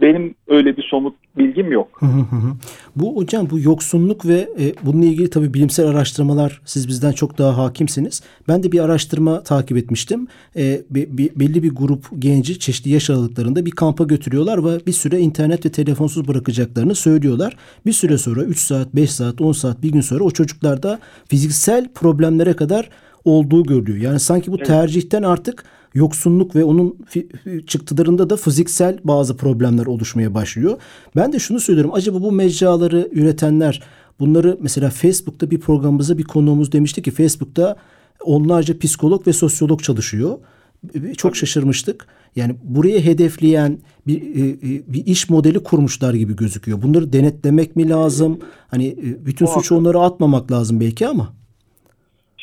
benim 0.00 0.34
öyle 0.48 0.76
bir 0.76 0.82
somut 0.82 1.14
bilgim 1.36 1.72
yok. 1.72 2.00
bu 2.96 3.16
hocam 3.16 3.50
bu 3.50 3.58
yoksunluk 3.58 4.26
ve 4.26 4.48
e, 4.60 4.72
bununla 4.82 5.04
ilgili 5.04 5.30
tabii 5.30 5.54
bilimsel 5.54 5.86
araştırmalar 5.86 6.60
siz 6.64 6.88
bizden 6.88 7.12
çok 7.12 7.38
daha 7.38 7.58
hakimsiniz. 7.58 8.22
Ben 8.48 8.62
de 8.62 8.72
bir 8.72 8.80
araştırma 8.80 9.42
takip 9.42 9.76
etmiştim. 9.76 10.26
E, 10.56 10.82
be, 10.90 11.18
be, 11.18 11.28
belli 11.36 11.62
bir 11.62 11.74
grup 11.74 12.04
genci 12.18 12.58
çeşitli 12.58 12.90
yaş 12.90 13.10
aralıklarında 13.10 13.66
bir 13.66 13.70
kampa 13.70 14.04
götürüyorlar 14.04 14.64
ve 14.64 14.86
bir 14.86 14.92
süre 14.92 15.20
internet 15.20 15.66
ve 15.66 15.72
telefonsuz 15.72 16.28
bırakacaklarını 16.28 16.94
söylüyorlar. 16.94 17.56
Bir 17.86 17.92
süre 17.92 18.18
sonra 18.18 18.42
3 18.42 18.58
saat, 18.58 18.94
5 18.94 19.10
saat, 19.10 19.40
10 19.40 19.52
saat, 19.52 19.82
bir 19.82 19.92
gün 19.92 20.00
sonra 20.00 20.24
o 20.24 20.30
çocuklarda 20.30 20.98
fiziksel 21.28 21.88
problemlere 21.94 22.52
kadar 22.52 22.90
olduğu 23.24 23.62
görülüyor. 23.62 23.98
Yani 23.98 24.20
sanki 24.20 24.52
bu 24.52 24.58
tercihten 24.58 25.22
artık 25.22 25.64
yoksunluk 25.94 26.56
ve 26.56 26.64
onun 26.64 26.98
çıktılarında 27.66 28.30
da 28.30 28.36
fiziksel 28.36 28.98
bazı 29.04 29.36
problemler 29.36 29.86
oluşmaya 29.86 30.34
başlıyor. 30.34 30.78
Ben 31.16 31.32
de 31.32 31.38
şunu 31.38 31.60
söylüyorum. 31.60 31.94
Acaba 31.94 32.22
bu 32.22 32.32
mecraları 32.32 33.08
üretenler 33.12 33.82
bunları 34.20 34.58
mesela 34.60 34.90
Facebook'ta 34.90 35.50
bir 35.50 35.60
programımızda 35.60 36.18
bir 36.18 36.24
konuğumuz 36.24 36.72
demişti 36.72 37.02
ki 37.02 37.10
Facebook'ta 37.10 37.76
onlarca 38.24 38.78
psikolog 38.78 39.26
ve 39.26 39.32
sosyolog 39.32 39.82
çalışıyor. 39.82 40.38
Çok 41.16 41.32
Tabii. 41.32 41.38
şaşırmıştık. 41.38 42.06
Yani 42.36 42.56
buraya 42.62 43.00
hedefleyen 43.00 43.78
bir, 44.06 44.22
e, 44.22 44.48
e, 44.48 44.92
bir 44.92 45.06
iş 45.06 45.30
modeli 45.30 45.62
kurmuşlar 45.62 46.14
gibi 46.14 46.36
gözüküyor. 46.36 46.82
Bunları 46.82 47.12
denetlemek 47.12 47.76
mi 47.76 47.88
lazım? 47.88 48.38
Hani 48.68 48.86
e, 48.86 49.26
bütün 49.26 49.46
suçu 49.46 49.76
onlara 49.76 50.00
atmamak 50.00 50.52
lazım 50.52 50.80
belki 50.80 51.08
ama. 51.08 51.32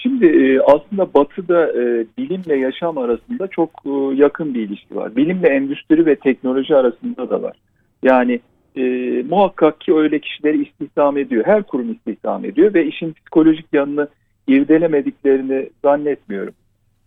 Şimdi 0.02 0.26
e, 0.26 0.60
aslında 0.60 1.14
Batı'da 1.14 1.68
e, 1.68 2.06
bilimle 2.18 2.56
yaşam 2.56 2.98
arasında 2.98 3.48
çok 3.48 3.70
e, 3.86 3.90
yakın 4.16 4.54
bir 4.54 4.62
ilişki 4.62 4.96
var. 4.96 5.16
Bilimle 5.16 5.48
endüstri 5.48 6.06
ve 6.06 6.16
teknoloji 6.16 6.76
arasında 6.76 7.30
da 7.30 7.42
var. 7.42 7.58
Yani 8.04 8.40
e, 8.76 8.82
muhakkak 9.30 9.82
ki 9.82 9.96
öyle 9.96 10.20
kişileri 10.20 10.64
istihdam 10.64 11.18
ediyor. 11.18 11.46
Her 11.46 11.64
kurum 11.64 11.92
istihdam 11.92 12.46
ediyor 12.46 12.74
ve 12.74 12.86
işin 12.86 13.14
psikolojik 13.14 13.66
yanını 13.74 14.08
irdelemediklerini 14.48 15.70
zannetmiyorum. 15.84 16.54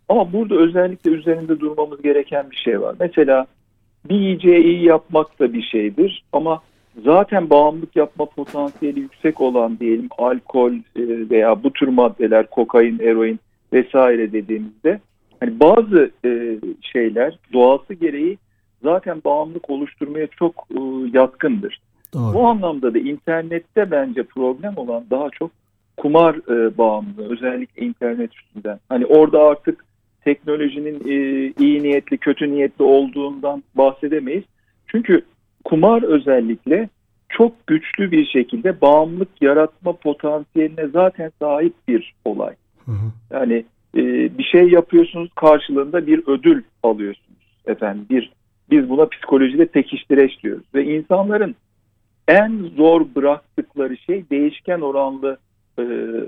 Ama 0.08 0.32
burada 0.32 0.54
özellikle 0.54 1.10
üzerinde 1.10 1.60
durmamız 1.60 2.02
gereken 2.02 2.50
bir 2.50 2.56
şey 2.56 2.80
var. 2.80 2.94
Mesela 3.00 3.46
bir 4.08 4.14
yiyeceği 4.14 4.64
iyi 4.64 4.84
yapmak 4.84 5.40
da 5.40 5.52
bir 5.52 5.62
şeydir 5.62 6.24
ama 6.32 6.62
zaten 7.02 7.50
bağımlılık 7.50 7.96
yapma 7.96 8.26
potansiyeli 8.26 9.00
yüksek 9.00 9.40
olan 9.40 9.78
diyelim 9.78 10.08
alkol 10.18 10.72
e, 10.72 10.80
veya 11.30 11.62
bu 11.62 11.72
tür 11.72 11.88
maddeler 11.88 12.50
kokain, 12.50 12.98
eroin 12.98 13.40
vesaire 13.72 14.32
dediğimizde 14.32 15.00
hani 15.40 15.60
bazı 15.60 16.10
e, 16.24 16.58
şeyler 16.80 17.38
doğası 17.52 17.94
gereği 17.94 18.38
zaten 18.82 19.22
bağımlılık 19.24 19.70
oluşturmaya 19.70 20.26
çok 20.26 20.66
e, 20.70 20.80
yatkındır. 21.12 21.80
Doğru. 22.14 22.34
Bu 22.34 22.46
anlamda 22.46 22.94
da 22.94 22.98
internette 22.98 23.90
bence 23.90 24.22
problem 24.22 24.72
olan 24.76 25.04
daha 25.10 25.30
çok 25.30 25.50
kumar 25.96 26.36
bağımlılığı 26.78 27.32
özellikle 27.32 27.86
internet 27.86 28.34
üstünden. 28.34 28.78
Hani 28.88 29.06
orada 29.06 29.42
artık 29.42 29.84
teknolojinin 30.24 31.00
iyi 31.58 31.82
niyetli 31.82 32.18
kötü 32.18 32.52
niyetli 32.52 32.84
olduğundan 32.84 33.62
bahsedemeyiz. 33.74 34.44
Çünkü 34.86 35.22
kumar 35.64 36.02
özellikle 36.02 36.88
çok 37.28 37.66
güçlü 37.66 38.10
bir 38.10 38.26
şekilde 38.26 38.80
bağımlılık 38.80 39.42
yaratma 39.42 39.92
potansiyeline 39.92 40.86
zaten 40.86 41.32
sahip 41.38 41.74
bir 41.88 42.14
olay. 42.24 42.54
Hı 42.84 42.92
hı. 42.92 43.12
Yani 43.30 43.64
e, 43.96 44.02
bir 44.38 44.44
şey 44.44 44.68
yapıyorsunuz 44.68 45.30
karşılığında 45.36 46.06
bir 46.06 46.22
ödül 46.26 46.62
alıyorsunuz 46.82 47.38
efendim. 47.66 48.06
Bir 48.10 48.32
biz 48.70 48.88
buna 48.88 49.08
psikolojide 49.08 49.66
pekiştireç 49.66 50.42
diyoruz 50.42 50.64
ve 50.74 50.84
insanların 50.84 51.54
en 52.28 52.70
zor 52.76 53.06
bıraktıkları 53.16 53.96
şey 53.96 54.24
değişken 54.30 54.80
oranlı 54.80 55.38
e, 55.78 55.82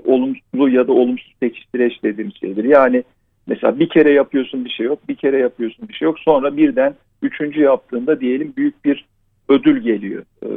olumlu 0.05 0.69
ya 0.69 0.87
da 0.87 0.93
olumsuz 0.93 1.35
pekiştireç 1.41 2.03
dediğim 2.03 2.33
şeydir. 2.33 2.65
Yani 2.65 3.03
mesela 3.47 3.79
bir 3.79 3.89
kere 3.89 4.11
yapıyorsun 4.11 4.65
bir 4.65 4.71
şey 4.71 4.87
yok, 4.87 5.09
bir 5.09 5.15
kere 5.15 5.39
yapıyorsun 5.39 5.89
bir 5.89 5.95
şey 5.95 6.07
yok. 6.07 6.19
Sonra 6.19 6.57
birden 6.57 6.95
üçüncü 7.23 7.61
yaptığında 7.61 8.21
diyelim 8.21 8.53
büyük 8.57 8.85
bir 8.85 9.07
ödül 9.49 9.83
geliyor. 9.83 10.23
E, 10.43 10.49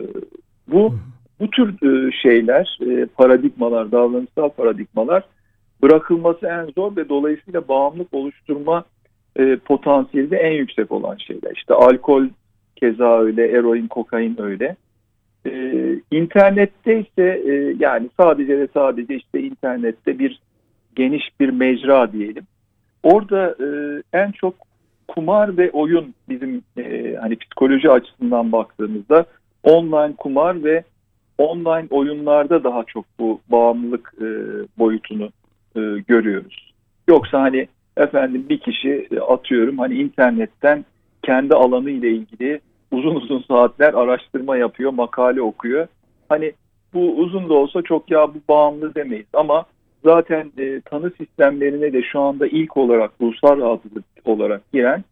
bu 0.67 0.95
bu 1.39 1.49
tür 1.49 1.69
e, 1.87 2.11
şeyler, 2.11 2.79
e, 2.81 3.05
paradigmalar, 3.05 3.91
davranışsal 3.91 4.49
paradigmalar 4.49 5.23
bırakılması 5.81 6.47
en 6.47 6.65
zor 6.65 6.95
ve 6.95 7.09
dolayısıyla 7.09 7.67
bağımlılık 7.67 8.13
oluşturma 8.13 8.83
potansiyeli 9.65 10.31
de 10.31 10.37
en 10.37 10.51
yüksek 10.51 10.91
olan 10.91 11.17
şeyler. 11.17 11.51
İşte 11.55 11.73
alkol 11.73 12.25
keza 12.75 13.19
öyle, 13.19 13.47
eroin, 13.47 13.87
kokain 13.87 14.41
öyle. 14.41 14.75
İnternette 16.11 16.99
ise 16.99 17.43
yani 17.79 18.09
sadece 18.19 18.59
ve 18.59 18.67
sadece 18.73 19.15
işte 19.15 19.41
internette 19.41 20.19
bir 20.19 20.39
geniş 20.95 21.23
bir 21.39 21.49
mecra 21.49 22.11
diyelim. 22.11 22.43
Orada 23.03 23.55
en 24.13 24.31
çok 24.31 24.55
kumar 25.09 25.57
ve 25.57 25.71
oyun 25.71 26.13
bizim 26.29 26.61
e, 26.77 27.15
hani 27.15 27.35
psikoloji 27.35 27.89
açısından 27.89 28.51
baktığımızda 28.51 29.25
online 29.63 30.15
kumar 30.17 30.63
ve 30.63 30.83
online 31.37 31.87
oyunlarda 31.89 32.63
daha 32.63 32.83
çok 32.83 33.05
bu 33.19 33.39
bağımlılık 33.49 34.13
e, 34.21 34.27
boyutunu 34.79 35.29
e, 35.75 35.79
görüyoruz. 36.07 36.73
Yoksa 37.07 37.41
hani 37.41 37.67
efendim 37.97 38.45
bir 38.49 38.59
kişi 38.59 39.07
e, 39.11 39.19
atıyorum 39.19 39.77
hani 39.77 39.93
internetten 39.93 40.85
kendi 41.23 41.55
alanı 41.55 41.89
ile 41.89 42.09
ilgili 42.09 42.61
uzun 42.91 43.15
uzun 43.15 43.43
saatler 43.47 43.93
araştırma 43.93 44.57
yapıyor, 44.57 44.91
makale 44.91 45.41
okuyor. 45.41 45.87
Hani 46.29 46.53
bu 46.93 47.15
uzun 47.15 47.49
da 47.49 47.53
olsa 47.53 47.81
çok 47.81 48.11
ya 48.11 48.27
bu 48.27 48.39
bağımlı 48.49 48.95
demeyiz 48.95 49.27
ama 49.33 49.65
zaten 50.03 50.51
e, 50.57 50.81
tanı 50.81 51.11
sistemlerine 51.17 51.93
de 51.93 52.01
şu 52.03 52.19
anda 52.19 52.47
ilk 52.47 52.77
olarak 52.77 53.11
ruhsal 53.21 53.57
rahatsızlık 53.57 54.05
olarak 54.25 54.71
giren 54.73 55.03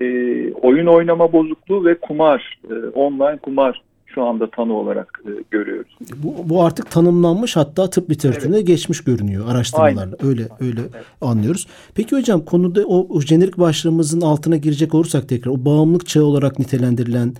e, 0.00 0.04
oyun 0.52 0.86
oynama 0.86 1.32
bozukluğu 1.32 1.84
ve 1.84 1.98
kumar, 1.98 2.60
e, 2.70 2.74
online 2.74 3.38
kumar 3.38 3.82
şu 4.06 4.22
anda 4.22 4.50
tanı 4.50 4.72
olarak 4.72 5.22
e, 5.26 5.30
görüyoruz. 5.50 5.96
Bu, 6.16 6.48
bu 6.48 6.64
artık 6.64 6.90
tanımlanmış 6.90 7.56
hatta 7.56 7.90
tıp 7.90 8.10
literatürüne 8.10 8.56
evet. 8.56 8.66
geçmiş 8.66 9.04
görünüyor 9.04 9.48
araştırmalarla. 9.48 10.00
Aynen. 10.00 10.26
Öyle 10.26 10.48
öyle 10.60 10.80
evet. 10.80 11.04
anlıyoruz. 11.20 11.66
Peki 11.94 12.16
hocam 12.16 12.44
konuda 12.44 12.82
o, 12.86 13.16
o 13.16 13.20
jenerik 13.20 13.58
başlığımızın 13.58 14.20
altına 14.20 14.56
girecek 14.56 14.94
olursak 14.94 15.28
tekrar 15.28 15.50
o 15.50 15.64
bağımlılık 15.64 16.06
çağı 16.06 16.24
olarak 16.24 16.58
nitelendirilen 16.58 17.34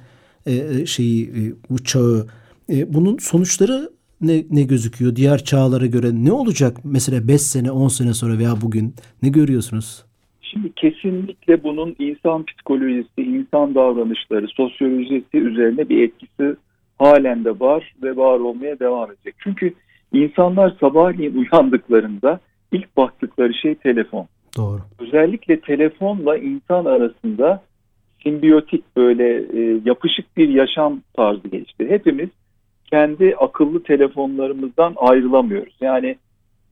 e, 0.47 0.55
e 0.55 0.87
şeyi 0.87 1.29
e, 1.29 1.41
bu 1.71 1.85
çağı 1.85 2.27
e, 2.71 2.95
bunun 2.95 3.19
sonuçları 3.19 3.91
ne, 4.23 4.45
ne 4.51 4.63
gözüküyor 4.63 5.17
diğer 5.17 5.39
çağlara 5.45 5.87
göre 5.87 6.07
ne 6.13 6.33
olacak 6.33 6.77
mesela 6.85 7.29
5 7.29 7.41
sene 7.41 7.71
10 7.71 7.89
sene 7.89 8.15
sonra 8.15 8.39
veya 8.39 8.55
bugün 8.63 8.95
ne 9.23 9.29
görüyorsunuz? 9.29 10.05
Şimdi 10.43 10.73
kesinlikle 10.73 11.63
bunun 11.63 11.97
insan 11.99 12.45
psikolojisi, 12.45 13.23
insan 13.23 13.75
davranışları, 13.75 14.49
sosyolojisi 14.49 15.39
üzerine 15.39 15.89
bir 15.89 16.03
etkisi 16.03 16.57
halen 16.99 17.45
de 17.45 17.61
var 17.61 17.95
ve 18.03 18.17
var 18.17 18.39
olmaya 18.39 18.79
devam 18.79 19.11
edecek. 19.11 19.35
Çünkü 19.39 19.75
insanlar 20.13 20.77
sabahleyin 20.81 21.35
uyandıklarında 21.35 22.41
ilk 22.73 22.97
baktıkları 22.97 23.55
şey 23.55 23.75
telefon. 23.75 24.27
Doğru. 24.57 24.81
Özellikle 24.99 25.61
telefonla 25.61 26.37
insan 26.37 26.85
arasında 26.85 27.63
simbiyotik 28.23 28.97
böyle 28.97 29.29
e, 29.59 29.81
yapışık 29.85 30.37
bir 30.37 30.49
yaşam 30.49 31.01
tarzı 31.15 31.49
gelişti. 31.49 31.89
Hepimiz 31.89 32.29
kendi 32.93 33.37
akıllı 33.37 33.83
telefonlarımızdan 33.83 34.95
ayrılamıyoruz. 34.97 35.75
Yani 35.81 36.17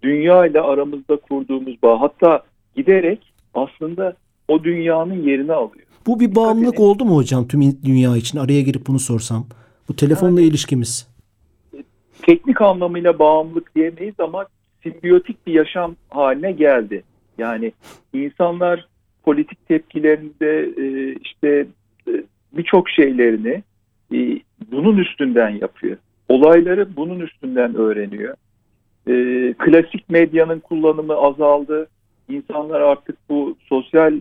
dünya 0.03 0.47
ile 0.47 0.61
aramızda 0.61 1.17
kurduğumuz 1.17 1.83
bağ 1.83 2.01
hatta 2.01 2.43
giderek 2.77 3.33
aslında 3.55 4.17
o 4.49 4.65
dünyanın 4.65 5.23
yerini 5.23 5.53
alıyor. 5.53 5.87
Bu 6.07 6.21
bir 6.21 6.35
bağımlılık 6.35 6.81
oldu 6.81 7.05
mu 7.05 7.17
hocam 7.17 7.49
tüm 7.49 7.61
dünya 7.85 8.17
için? 8.17 8.39
Araya 8.39 8.63
girip 8.63 8.87
bunu 8.87 8.99
sorsam. 8.99 9.47
Bu 9.89 9.97
telefonla 9.97 10.41
yani, 10.41 10.49
ilişkimiz. 10.49 11.09
Teknik 12.23 12.61
anlamıyla 12.61 13.19
bağımlılık 13.19 13.75
diyemeyiz 13.75 14.15
ama 14.19 14.47
simbiyotik 14.83 15.47
bir 15.47 15.53
yaşam 15.53 15.97
haline 16.09 16.53
geldi. 16.53 17.03
Yani 17.39 17.73
insanlar 18.13 18.89
politik 19.25 19.69
tepkilerinde 19.69 20.71
e, 20.77 21.15
işte 21.15 21.67
e, 22.09 22.13
birçok 22.53 22.91
şeylerini 22.91 23.63
e, 24.15 24.19
bunun 24.73 24.99
üstünden 24.99 25.51
yapıyor. 25.51 25.97
Olayları 26.31 26.97
bunun 26.97 27.21
üstünden 27.21 27.75
öğreniyor. 27.75 28.35
Klasik 29.59 30.11
medyanın 30.11 30.61
kullanımı 30.61 31.15
azaldı. 31.15 31.89
İnsanlar 32.29 32.81
artık 32.81 33.17
bu 33.29 33.57
sosyal 33.69 34.13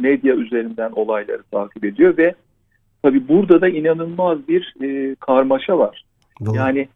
medya 0.00 0.34
üzerinden 0.34 0.90
olayları 0.90 1.42
takip 1.50 1.84
ediyor 1.84 2.16
ve 2.16 2.34
tabi 3.02 3.28
burada 3.28 3.60
da 3.60 3.68
inanılmaz 3.68 4.48
bir 4.48 4.74
karmaşa 5.14 5.78
var. 5.78 6.04
Doğru. 6.46 6.56
Yani 6.56 6.88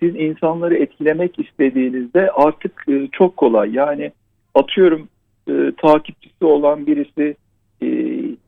siz 0.00 0.16
insanları 0.16 0.76
etkilemek 0.76 1.38
istediğinizde 1.38 2.30
artık 2.30 2.86
çok 3.12 3.36
kolay. 3.36 3.74
Yani 3.74 4.12
atıyorum 4.54 5.08
e, 5.48 5.72
takipçisi 5.76 6.44
olan 6.44 6.86
birisi 6.86 7.36
e, 7.82 7.88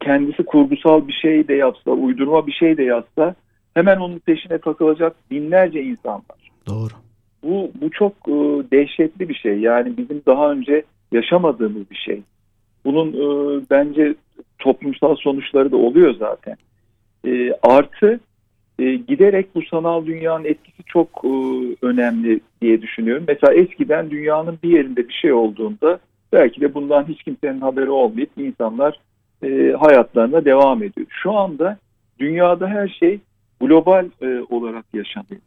kendisi 0.01 0.43
kurgusal 0.43 1.09
bir 1.09 1.13
şey 1.13 1.49
de 1.49 1.55
yapsa, 1.55 1.91
uydurma 1.91 2.47
bir 2.47 2.53
şey 2.53 2.77
de 2.77 2.83
yazsa 2.83 3.35
hemen 3.75 3.97
onun 3.97 4.19
peşine 4.19 4.59
takılacak 4.59 5.17
binlerce 5.31 5.83
insan 5.83 6.15
var. 6.15 6.51
Doğru. 6.67 6.93
Bu, 7.43 7.71
bu 7.81 7.91
çok 7.91 8.13
e, 8.13 8.33
dehşetli 8.73 9.29
bir 9.29 9.35
şey. 9.35 9.59
Yani 9.59 9.97
bizim 9.97 10.23
daha 10.27 10.53
önce 10.53 10.83
yaşamadığımız 11.13 11.91
bir 11.91 11.97
şey. 11.97 12.23
Bunun 12.85 13.09
e, 13.13 13.61
bence 13.71 14.15
toplumsal 14.59 15.17
sonuçları 15.17 15.73
da 15.73 15.77
oluyor 15.77 16.15
zaten. 16.19 16.57
E, 17.27 17.53
artı 17.63 18.21
e, 18.79 18.95
giderek 18.95 19.55
bu 19.55 19.63
sanal 19.63 20.07
dünyanın 20.07 20.45
etkisi 20.45 20.83
çok 20.87 21.09
e, 21.25 21.29
önemli 21.83 22.41
diye 22.63 22.83
düşünüyorum. 22.83 23.25
Mesela 23.29 23.55
eskiden 23.55 24.11
dünyanın 24.11 24.59
bir 24.63 24.71
yerinde 24.71 25.09
bir 25.09 25.15
şey 25.15 25.33
olduğunda 25.33 26.01
Belki 26.33 26.61
de 26.61 26.75
bundan 26.75 27.05
hiç 27.09 27.23
kimsenin 27.23 27.61
haberi 27.61 27.91
olmayıp 27.91 28.31
insanlar 28.37 29.01
e, 29.43 29.73
hayatlarına 29.73 30.45
devam 30.45 30.83
ediyor. 30.83 31.07
Şu 31.11 31.33
anda 31.33 31.79
dünyada 32.19 32.69
her 32.69 32.89
şey 32.89 33.19
global 33.61 34.09
e, 34.23 34.41
olarak 34.49 34.85
yaşanıyor. 34.95 35.41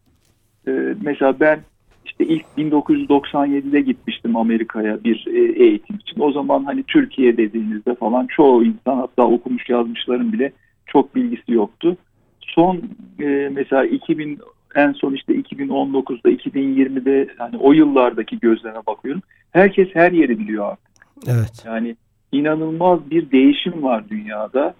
E, 0.68 0.72
mesela 1.02 1.40
ben 1.40 1.60
işte 2.06 2.26
ilk 2.26 2.46
1997'de 2.58 3.82
gitmiştim 3.82 4.36
Amerika'ya 4.36 5.04
bir 5.04 5.28
e, 5.28 5.64
eğitim 5.64 5.96
için. 5.96 6.22
O 6.22 6.32
zaman 6.32 6.64
hani 6.64 6.84
Türkiye 6.84 7.38
dediğinizde 7.38 7.96
falan 7.96 8.28
çoğu 8.28 8.64
insan 8.64 8.96
hatta 8.96 9.24
okumuş 9.24 9.70
yazmışların 9.70 10.34
bile 10.34 10.52
çok 10.86 11.16
bilgisi 11.16 11.52
yoktu. 11.52 11.98
Son 12.42 12.82
e, 13.20 13.50
mesela 13.54 13.86
2000 13.86 14.40
en 14.76 14.92
son 14.92 15.14
işte 15.14 15.34
2019'da 15.34 16.32
2020'de 16.32 17.28
hani 17.38 17.58
o 17.58 17.74
yıllardaki 17.74 18.40
gözleme 18.40 18.80
bakıyorum. 18.88 19.22
Herkes 19.52 19.88
her 19.94 20.12
yeri 20.12 20.40
biliyor 20.40 20.72
artık. 20.72 21.08
Evet. 21.28 21.64
Yani 21.66 21.96
inanılmaz 22.32 23.12
bir 23.12 23.32
değişim 23.32 23.84
var 23.84 24.10
dünyada. 24.10 24.76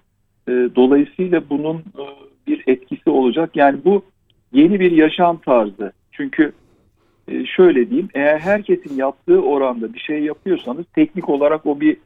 E, 0.48 0.52
dolayısıyla 0.52 1.42
bunun 1.50 1.76
e, 1.76 2.04
bir 2.46 2.64
etkisi 2.66 3.10
olacak. 3.10 3.50
Yani 3.54 3.78
bu 3.84 4.02
yeni 4.52 4.80
bir 4.80 4.92
yaşam 4.92 5.36
tarzı. 5.36 5.92
Çünkü 6.12 6.52
e, 7.28 7.46
şöyle 7.46 7.90
diyeyim, 7.90 8.08
eğer 8.14 8.38
herkesin 8.38 8.96
yaptığı 8.96 9.42
oranda 9.42 9.94
bir 9.94 9.98
şey 9.98 10.22
yapıyorsanız 10.22 10.84
teknik 10.94 11.28
olarak 11.28 11.66
o 11.66 11.80
bir 11.80 11.96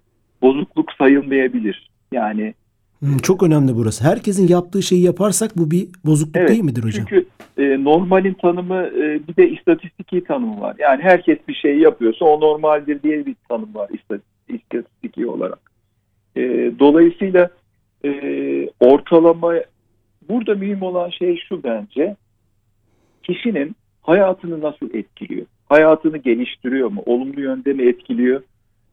bozukluk 0.42 0.92
sayılmayabilir. 0.92 1.90
Yani 2.12 2.54
Hmm, 3.00 3.18
çok 3.18 3.42
önemli 3.42 3.76
burası. 3.76 4.04
Herkesin 4.04 4.48
yaptığı 4.48 4.82
şeyi 4.82 5.02
yaparsak 5.02 5.50
bu 5.56 5.70
bir 5.70 5.88
bozukluk 6.04 6.36
evet, 6.36 6.48
değil 6.48 6.64
midir 6.64 6.84
hocam? 6.84 7.06
Çünkü 7.08 7.26
e, 7.58 7.84
normalin 7.84 8.34
tanımı 8.34 8.82
e, 8.86 9.20
bir 9.28 9.36
de 9.36 9.50
istatistiki 9.50 10.24
tanımı 10.24 10.60
var. 10.60 10.76
Yani 10.78 11.02
herkes 11.02 11.38
bir 11.48 11.54
şey 11.54 11.78
yapıyorsa 11.78 12.24
o 12.24 12.40
normaldir 12.40 13.02
diye 13.02 13.26
bir 13.26 13.36
tanım 13.48 13.74
var 13.74 13.90
istatistiki 14.48 15.26
olarak. 15.26 15.58
E, 16.36 16.42
dolayısıyla 16.78 17.50
e, 18.04 18.10
ortalama 18.80 19.54
burada 20.28 20.54
mühim 20.54 20.82
olan 20.82 21.10
şey 21.10 21.40
şu 21.48 21.62
bence 21.64 22.16
kişinin 23.22 23.76
hayatını 24.02 24.60
nasıl 24.60 24.94
etkiliyor? 24.94 25.46
Hayatını 25.68 26.16
geliştiriyor 26.16 26.88
mu? 26.88 27.02
Olumlu 27.06 27.40
yönde 27.40 27.72
mi 27.72 27.82
etkiliyor? 27.82 28.42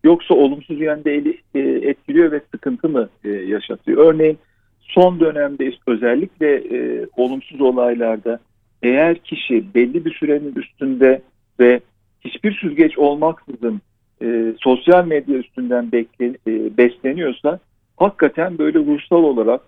Yoksa 0.03 0.33
olumsuz 0.33 0.79
yönde 0.79 1.35
e, 1.55 1.59
etkiliyor 1.89 2.31
ve 2.31 2.41
sıkıntı 2.51 2.89
mı 2.89 3.09
e, 3.23 3.29
yaşatıyor? 3.29 4.13
Örneğin 4.13 4.37
son 4.81 5.19
dönemde 5.19 5.73
özellikle 5.87 6.55
e, 6.55 7.07
olumsuz 7.17 7.61
olaylarda 7.61 8.39
eğer 8.83 9.17
kişi 9.17 9.73
belli 9.75 10.05
bir 10.05 10.13
sürenin 10.13 10.55
üstünde 10.55 11.21
ve 11.59 11.79
hiçbir 12.21 12.51
süzgeç 12.51 12.97
olmaksızın 12.97 13.81
e, 14.21 14.53
sosyal 14.59 15.05
medya 15.05 15.37
üstünden 15.37 15.91
bekle, 15.91 16.25
e, 16.25 16.77
besleniyorsa 16.77 17.59
hakikaten 17.97 18.57
böyle 18.57 18.79
ruhsal 18.79 19.23
olarak 19.23 19.61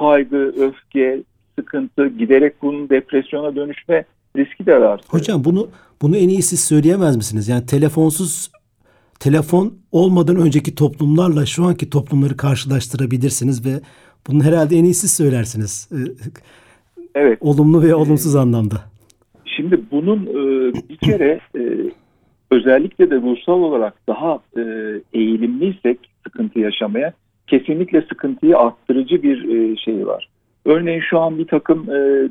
kaygı, 0.00 0.54
öfke, 0.58 1.22
sıkıntı 1.58 2.08
giderek 2.08 2.62
bunun 2.62 2.88
depresyona 2.88 3.56
dönüşme 3.56 4.04
riski 4.36 4.66
de 4.66 4.80
var. 4.80 5.00
Hocam 5.08 5.44
bunu 5.44 5.68
bunu 6.02 6.16
en 6.16 6.28
iyi 6.28 6.42
siz 6.42 6.64
söyleyemez 6.64 7.16
misiniz? 7.16 7.48
Yani 7.48 7.66
telefonsuz 7.66 8.50
telefon 9.20 9.74
olmadan 9.92 10.36
önceki 10.36 10.74
toplumlarla 10.74 11.46
şu 11.46 11.64
anki 11.64 11.90
toplumları 11.90 12.36
karşılaştırabilirsiniz 12.36 13.66
ve 13.66 13.80
bunu 14.28 14.42
herhalde 14.44 14.76
en 14.76 14.84
iyi 14.84 14.94
siz 14.94 15.12
söylersiniz. 15.12 15.90
Evet. 17.14 17.38
Olumlu 17.40 17.82
ve 17.82 17.94
olumsuz 17.94 18.36
anlamda. 18.36 18.76
Şimdi 19.44 19.80
bunun 19.90 20.26
e, 20.26 20.72
bir 20.88 20.96
kere 20.96 21.40
e, 21.58 21.62
özellikle 22.50 23.10
de 23.10 23.14
ruhsal 23.14 23.60
olarak 23.60 23.94
daha 24.08 24.38
e, 24.56 24.62
eğilimliysek 25.12 25.98
sıkıntı 26.24 26.58
yaşamaya 26.58 27.12
kesinlikle 27.50 28.02
sıkıntıyı 28.02 28.58
arttırıcı 28.58 29.22
bir 29.22 29.76
şey 29.76 30.06
var. 30.06 30.28
Örneğin 30.64 31.00
şu 31.00 31.18
an 31.18 31.38
bir 31.38 31.46
takım 31.46 31.86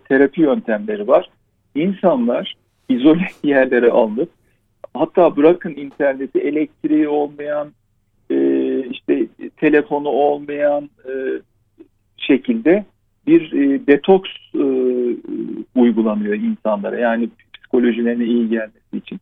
terapi 0.08 0.41
yöntemleri 0.41 1.08
var. 1.08 1.29
İnsanlar 1.75 2.55
izole 2.89 3.27
yerlere 3.43 3.89
alınıp 3.89 4.29
hatta 4.93 5.36
bırakın 5.36 5.73
interneti 5.75 6.39
elektriği 6.39 7.08
olmayan 7.08 7.67
işte 8.91 9.27
telefonu 9.58 10.10
olmayan 10.10 10.89
şekilde 12.17 12.86
bir 13.27 13.53
e, 13.53 13.88
detoks 13.88 14.29
e, 14.55 14.65
uygulanıyor 15.75 16.34
insanlara. 16.34 16.99
Yani 16.99 17.29
psikolojilerine 17.53 18.25
iyi 18.25 18.49
gelmesi 18.49 18.97
için. 18.97 19.19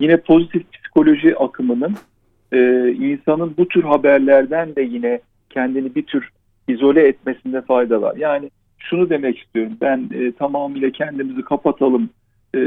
Yine 0.00 0.16
pozitif 0.16 0.72
psikoloji 0.72 1.36
akımının 1.36 1.96
e, 2.52 2.88
insanın 2.92 3.54
bu 3.58 3.68
tür 3.68 3.82
haberlerden 3.82 4.76
de 4.76 4.82
yine 4.82 5.20
kendini 5.50 5.94
bir 5.94 6.02
tür 6.02 6.30
izole 6.68 7.08
etmesinde 7.08 7.62
fayda 7.62 8.02
var. 8.02 8.16
Yani 8.16 8.50
şunu 8.78 9.10
demek 9.10 9.38
istiyorum. 9.38 9.72
Ben 9.80 10.10
e, 10.14 10.32
tamamıyla 10.32 10.90
kendimizi 10.90 11.42
kapatalım. 11.42 12.10
E, 12.54 12.60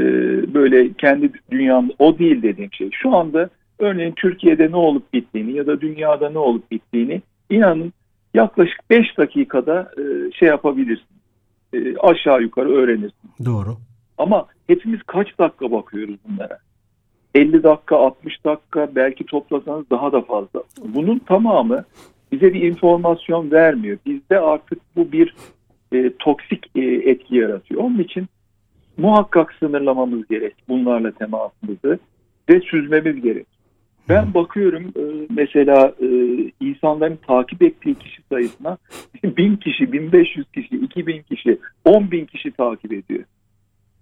böyle 0.54 0.92
kendi 0.92 1.32
dünyamda 1.50 1.92
o 1.98 2.18
değil 2.18 2.42
dediğim 2.42 2.72
şey. 2.72 2.90
Şu 2.92 3.16
anda 3.16 3.48
örneğin 3.78 4.12
Türkiye'de 4.12 4.70
ne 4.70 4.76
olup 4.76 5.12
bittiğini 5.12 5.52
ya 5.52 5.66
da 5.66 5.80
dünyada 5.80 6.30
ne 6.30 6.38
olup 6.38 6.70
bittiğini 6.70 7.22
inanın 7.50 7.92
yaklaşık 8.34 8.90
5 8.90 9.18
dakikada 9.18 9.90
e, 9.98 10.32
şey 10.32 10.48
yapabilirsin. 10.48 11.16
E, 11.72 11.96
aşağı 11.96 12.42
yukarı 12.42 12.68
öğrenirsin. 12.68 13.30
Doğru. 13.44 13.76
Ama 14.18 14.46
hepimiz 14.66 15.02
kaç 15.02 15.38
dakika 15.38 15.72
bakıyoruz 15.72 16.16
bunlara? 16.28 16.58
50 17.34 17.62
dakika, 17.62 17.96
60 17.96 18.44
dakika 18.44 18.88
belki 18.94 19.26
toplasanız 19.26 19.90
daha 19.90 20.12
da 20.12 20.20
fazla. 20.20 20.62
Bunun 20.84 21.18
tamamı 21.18 21.84
bize 22.32 22.54
bir 22.54 22.62
informasyon 22.62 23.50
vermiyor. 23.50 23.98
Bizde 24.06 24.38
artık 24.38 24.78
bu 24.96 25.12
bir 25.12 25.34
e, 25.92 26.12
toksik 26.18 26.66
e, 26.76 26.80
etki 26.80 27.36
yaratıyor. 27.36 27.80
Onun 27.80 27.98
için 27.98 28.26
muhakkak 28.96 29.54
sınırlamamız 29.58 30.28
gerek 30.28 30.54
bunlarla 30.68 31.10
temasımızı 31.10 31.98
ve 32.50 32.60
süzmemiz 32.60 33.22
gerek. 33.22 33.46
Ben 34.08 34.34
bakıyorum 34.34 34.82
e, 34.96 35.26
mesela 35.30 35.94
e, 36.02 36.08
insanların 36.60 37.18
takip 37.26 37.62
ettiği 37.62 37.94
kişi 37.94 38.22
sayısına 38.28 38.78
bin 39.24 39.56
kişi, 39.56 39.92
1500 39.92 40.46
kişi, 40.50 40.76
2000 40.76 41.22
kişi, 41.22 41.58
10 41.84 42.10
bin 42.10 42.24
kişi 42.24 42.50
takip 42.50 42.92
ediyor. 42.92 43.24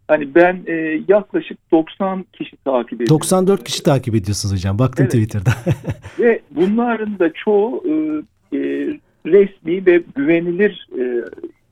Hani 0.09 0.35
ben 0.35 0.63
e, 0.67 1.01
yaklaşık 1.09 1.59
90 1.73 2.27
kişi 2.33 2.57
takip 2.57 2.93
ediyorum. 2.93 3.15
94 3.15 3.65
kişi 3.65 3.83
takip 3.83 4.15
ediyorsunuz 4.15 4.55
hocam. 4.55 4.79
Baktım 4.79 5.09
evet. 5.13 5.13
Twitter'da. 5.13 5.51
ve 6.19 6.41
bunların 6.51 7.19
da 7.19 7.33
çoğu 7.33 7.85
resmi 9.27 9.87
ve 9.87 10.03
güvenilir 10.17 10.89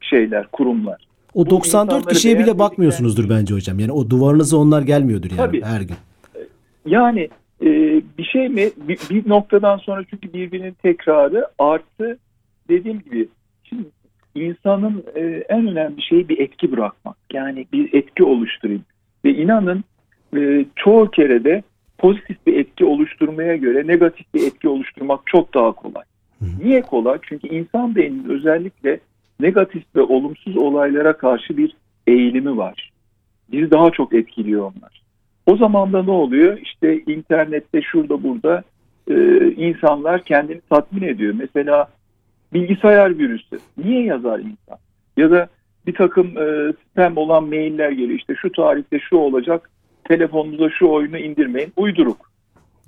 şeyler, 0.00 0.46
kurumlar. 0.46 1.10
O 1.34 1.50
94 1.50 2.08
kişiye 2.08 2.38
bile 2.38 2.58
bakmıyorsunuzdur 2.58 3.28
bence 3.28 3.54
hocam. 3.54 3.78
Yani 3.78 3.92
o 3.92 4.10
duvarınıza 4.10 4.56
onlar 4.56 4.82
gelmiyordur 4.82 5.30
yani 5.30 5.36
Tabii. 5.36 5.62
her 5.62 5.80
gün. 5.80 5.96
Yani 6.86 7.28
e, 7.62 7.68
bir 8.18 8.24
şey 8.24 8.48
mi? 8.48 8.70
Bir, 8.76 8.98
bir 9.10 9.28
noktadan 9.28 9.76
sonra 9.76 10.04
çünkü 10.10 10.32
birbirinin 10.32 10.72
tekrarı 10.82 11.46
artı 11.58 12.18
dediğim 12.68 13.00
gibi 13.00 13.28
insanın 14.34 15.04
e, 15.14 15.20
en 15.48 15.66
önemli 15.66 16.02
şeyi 16.02 16.28
bir 16.28 16.38
etki 16.38 16.72
bırakmak. 16.72 17.16
Yani 17.32 17.66
bir 17.72 17.94
etki 17.94 18.24
oluşturayım. 18.24 18.84
Ve 19.24 19.34
inanın 19.34 19.84
e, 20.36 20.64
çoğu 20.76 21.10
kere 21.10 21.44
de 21.44 21.62
pozitif 21.98 22.46
bir 22.46 22.56
etki 22.56 22.84
oluşturmaya 22.84 23.56
göre 23.56 23.86
negatif 23.86 24.34
bir 24.34 24.46
etki 24.46 24.68
oluşturmak 24.68 25.20
çok 25.26 25.54
daha 25.54 25.72
kolay. 25.72 26.04
Niye 26.62 26.82
kolay? 26.82 27.18
Çünkü 27.22 27.48
insan 27.48 27.94
beyninin 27.94 28.28
özellikle 28.28 29.00
negatif 29.40 29.82
ve 29.96 30.00
olumsuz 30.00 30.56
olaylara 30.56 31.16
karşı 31.16 31.56
bir 31.56 31.76
eğilimi 32.06 32.56
var. 32.56 32.90
Bizi 33.52 33.70
daha 33.70 33.90
çok 33.90 34.14
etkiliyor 34.14 34.62
onlar. 34.62 35.02
O 35.46 35.56
zaman 35.56 35.92
da 35.92 36.02
ne 36.02 36.10
oluyor? 36.10 36.58
İşte 36.58 37.00
internette 37.06 37.82
şurada 37.82 38.22
burada 38.22 38.62
e, 39.10 39.46
insanlar 39.52 40.24
kendini 40.24 40.60
tatmin 40.70 41.02
ediyor. 41.02 41.34
Mesela 41.38 41.88
bilgisayar 42.52 43.18
virüsü. 43.18 43.58
Niye 43.78 44.04
yazar 44.04 44.38
insan? 44.38 44.78
Ya 45.16 45.30
da 45.30 45.48
bir 45.86 45.94
takım 45.94 46.26
e, 46.26 46.72
spam 46.72 47.16
olan 47.16 47.44
mailler 47.44 47.90
geliyor. 47.90 48.18
İşte 48.18 48.34
şu 48.34 48.52
tarihte 48.52 48.98
şu 48.98 49.16
olacak. 49.16 49.70
Telefonunuza 50.04 50.70
şu 50.70 50.88
oyunu 50.88 51.18
indirmeyin. 51.18 51.72
Uyduruk. 51.76 52.30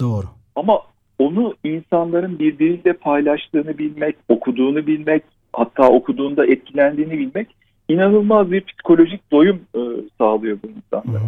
Doğru. 0.00 0.26
Ama 0.56 0.80
onu 1.18 1.54
insanların 1.64 2.38
birbiriyle 2.38 2.92
paylaştığını 2.92 3.78
bilmek, 3.78 4.16
okuduğunu 4.28 4.86
bilmek, 4.86 5.22
hatta 5.52 5.88
okuduğunda 5.88 6.46
etkilendiğini 6.46 7.12
bilmek 7.12 7.48
inanılmaz 7.88 8.52
bir 8.52 8.60
psikolojik 8.64 9.32
doyum 9.32 9.60
e, 9.74 9.80
sağlıyor 10.18 10.58
bu 10.64 10.68
insanlara. 10.68 11.24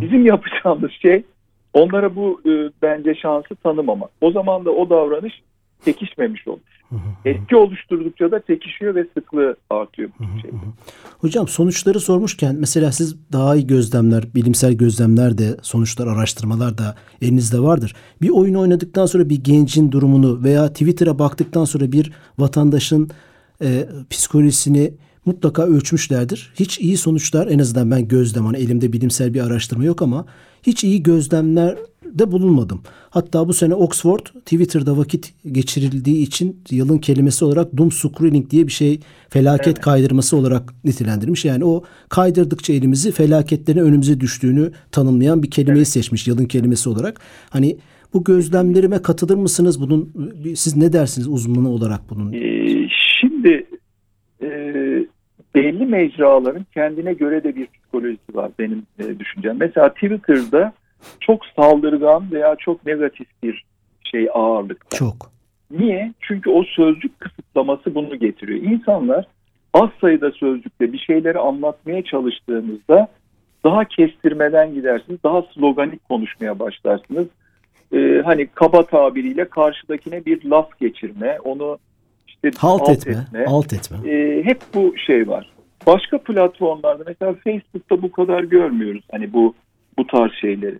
Bizim 0.00 0.26
yapacağımız 0.26 0.90
şey 0.90 1.22
onlara 1.72 2.16
bu 2.16 2.40
e, 2.46 2.70
bence 2.82 3.14
şansı 3.14 3.54
tanımamak. 3.54 4.10
O 4.20 4.30
zaman 4.30 4.64
da 4.64 4.70
o 4.70 4.90
davranış 4.90 5.42
çekişmemiş 5.84 6.48
olur. 6.48 6.60
Etki 7.24 7.56
oluşturdukça 7.56 8.30
da 8.30 8.42
çekişiyor 8.46 8.94
ve 8.94 9.06
sıklığı 9.14 9.56
artıyor 9.70 10.10
bu 10.18 10.40
şey. 10.40 10.50
Hocam 11.18 11.48
sonuçları 11.48 12.00
sormuşken 12.00 12.56
mesela 12.58 12.92
siz 12.92 13.32
daha 13.32 13.56
iyi 13.56 13.66
gözlemler, 13.66 14.34
bilimsel 14.34 14.72
gözlemler 14.72 15.38
de 15.38 15.56
sonuçlar, 15.62 16.06
araştırmalar 16.06 16.78
da 16.78 16.94
elinizde 17.22 17.60
vardır. 17.60 17.94
Bir 18.22 18.30
oyun 18.30 18.54
oynadıktan 18.54 19.06
sonra 19.06 19.28
bir 19.28 19.44
gencin 19.44 19.92
durumunu 19.92 20.42
veya 20.42 20.68
Twitter'a 20.68 21.18
baktıktan 21.18 21.64
sonra 21.64 21.92
bir 21.92 22.12
vatandaşın 22.38 23.10
e, 23.62 23.88
psikolojisini 24.10 24.94
mutlaka 25.26 25.62
ölçmüşlerdir. 25.66 26.52
Hiç 26.54 26.80
iyi 26.80 26.96
sonuçlar 26.96 27.46
en 27.46 27.58
azından 27.58 27.90
ben 27.90 28.08
gözlem 28.08 28.44
hani 28.44 28.56
elimde 28.56 28.92
bilimsel 28.92 29.34
bir 29.34 29.40
araştırma 29.40 29.84
yok 29.84 30.02
ama 30.02 30.26
hiç 30.62 30.84
iyi 30.84 31.02
gözlemler 31.02 31.76
de 32.04 32.32
bulunmadım. 32.32 32.80
Hatta 33.10 33.48
bu 33.48 33.52
sene 33.52 33.74
Oxford 33.74 34.26
Twitter'da 34.26 34.96
vakit 34.96 35.34
geçirildiği 35.52 36.26
için 36.26 36.60
yılın 36.70 36.98
kelimesi 36.98 37.44
olarak 37.44 37.76
doom 37.76 37.92
scrolling 37.92 38.50
diye 38.50 38.66
bir 38.66 38.72
şey 38.72 39.00
felaket 39.28 39.66
evet. 39.66 39.80
kaydırması 39.80 40.36
olarak 40.36 40.74
nitelendirmiş. 40.84 41.44
Yani 41.44 41.64
o 41.64 41.84
kaydırdıkça 42.08 42.72
elimizi 42.72 43.12
felaketlerin 43.12 43.80
önümüze 43.80 44.20
düştüğünü 44.20 44.72
tanımlayan 44.92 45.42
bir 45.42 45.50
kelimeyi 45.50 45.78
evet. 45.78 45.88
seçmiş 45.88 46.28
yılın 46.28 46.44
kelimesi 46.44 46.88
olarak. 46.88 47.20
Hani 47.50 47.78
bu 48.14 48.24
gözlemlerime 48.24 49.02
katılır 49.02 49.36
mısınız? 49.36 49.80
Bunun 49.80 50.12
siz 50.56 50.76
ne 50.76 50.92
dersiniz 50.92 51.28
uzmanı 51.28 51.68
olarak 51.68 52.00
bunun? 52.10 52.32
Ee, 52.32 52.88
şimdi 53.20 53.66
e, 54.42 54.48
belli 55.54 55.86
mecraların 55.86 56.66
kendine 56.74 57.12
göre 57.12 57.44
de 57.44 57.56
bir 57.56 57.66
psikolojisi 57.66 58.34
var 58.34 58.50
benim 58.58 58.82
e, 58.98 59.18
düşüncem. 59.18 59.56
Mesela 59.58 59.94
Twitter'da 59.94 60.72
çok 61.20 61.46
saldırgan 61.46 62.32
veya 62.32 62.56
çok 62.56 62.86
negatif 62.86 63.26
bir 63.42 63.64
şey 64.04 64.28
ağırlıkta. 64.34 64.96
Çok. 64.96 65.30
Niye? 65.70 66.12
Çünkü 66.20 66.50
o 66.50 66.64
sözcük 66.64 67.20
kısıtlaması 67.20 67.94
bunu 67.94 68.18
getiriyor. 68.18 68.62
İnsanlar 68.62 69.26
az 69.74 69.90
sayıda 70.00 70.30
sözcükle 70.30 70.92
bir 70.92 70.98
şeyleri 70.98 71.38
anlatmaya 71.38 72.04
çalıştığınızda 72.04 73.08
daha 73.64 73.84
kestirmeden 73.84 74.74
gidersiniz, 74.74 75.18
daha 75.24 75.42
sloganik 75.42 76.08
konuşmaya 76.08 76.58
başlarsınız. 76.58 77.26
Ee, 77.92 78.22
hani 78.24 78.46
kaba 78.46 78.86
tabiriyle 78.86 79.48
karşıdakine 79.48 80.24
bir 80.24 80.44
laf 80.44 80.80
geçirme, 80.80 81.38
onu 81.44 81.78
işte 82.48 82.60
halt, 82.60 82.80
halt 82.80 82.98
etme, 82.98 83.12
etme. 83.12 83.44
Halt 83.44 83.72
etme. 83.72 84.10
Ee, 84.10 84.42
hep 84.44 84.60
bu 84.74 84.94
şey 85.06 85.28
var. 85.28 85.52
Başka 85.86 86.18
platformlarda 86.18 87.04
mesela 87.06 87.34
Facebook'ta 87.34 88.02
bu 88.02 88.12
kadar 88.12 88.44
görmüyoruz 88.44 89.04
hani 89.10 89.32
bu 89.32 89.54
bu 89.98 90.06
tarz 90.06 90.32
şeyleri 90.32 90.78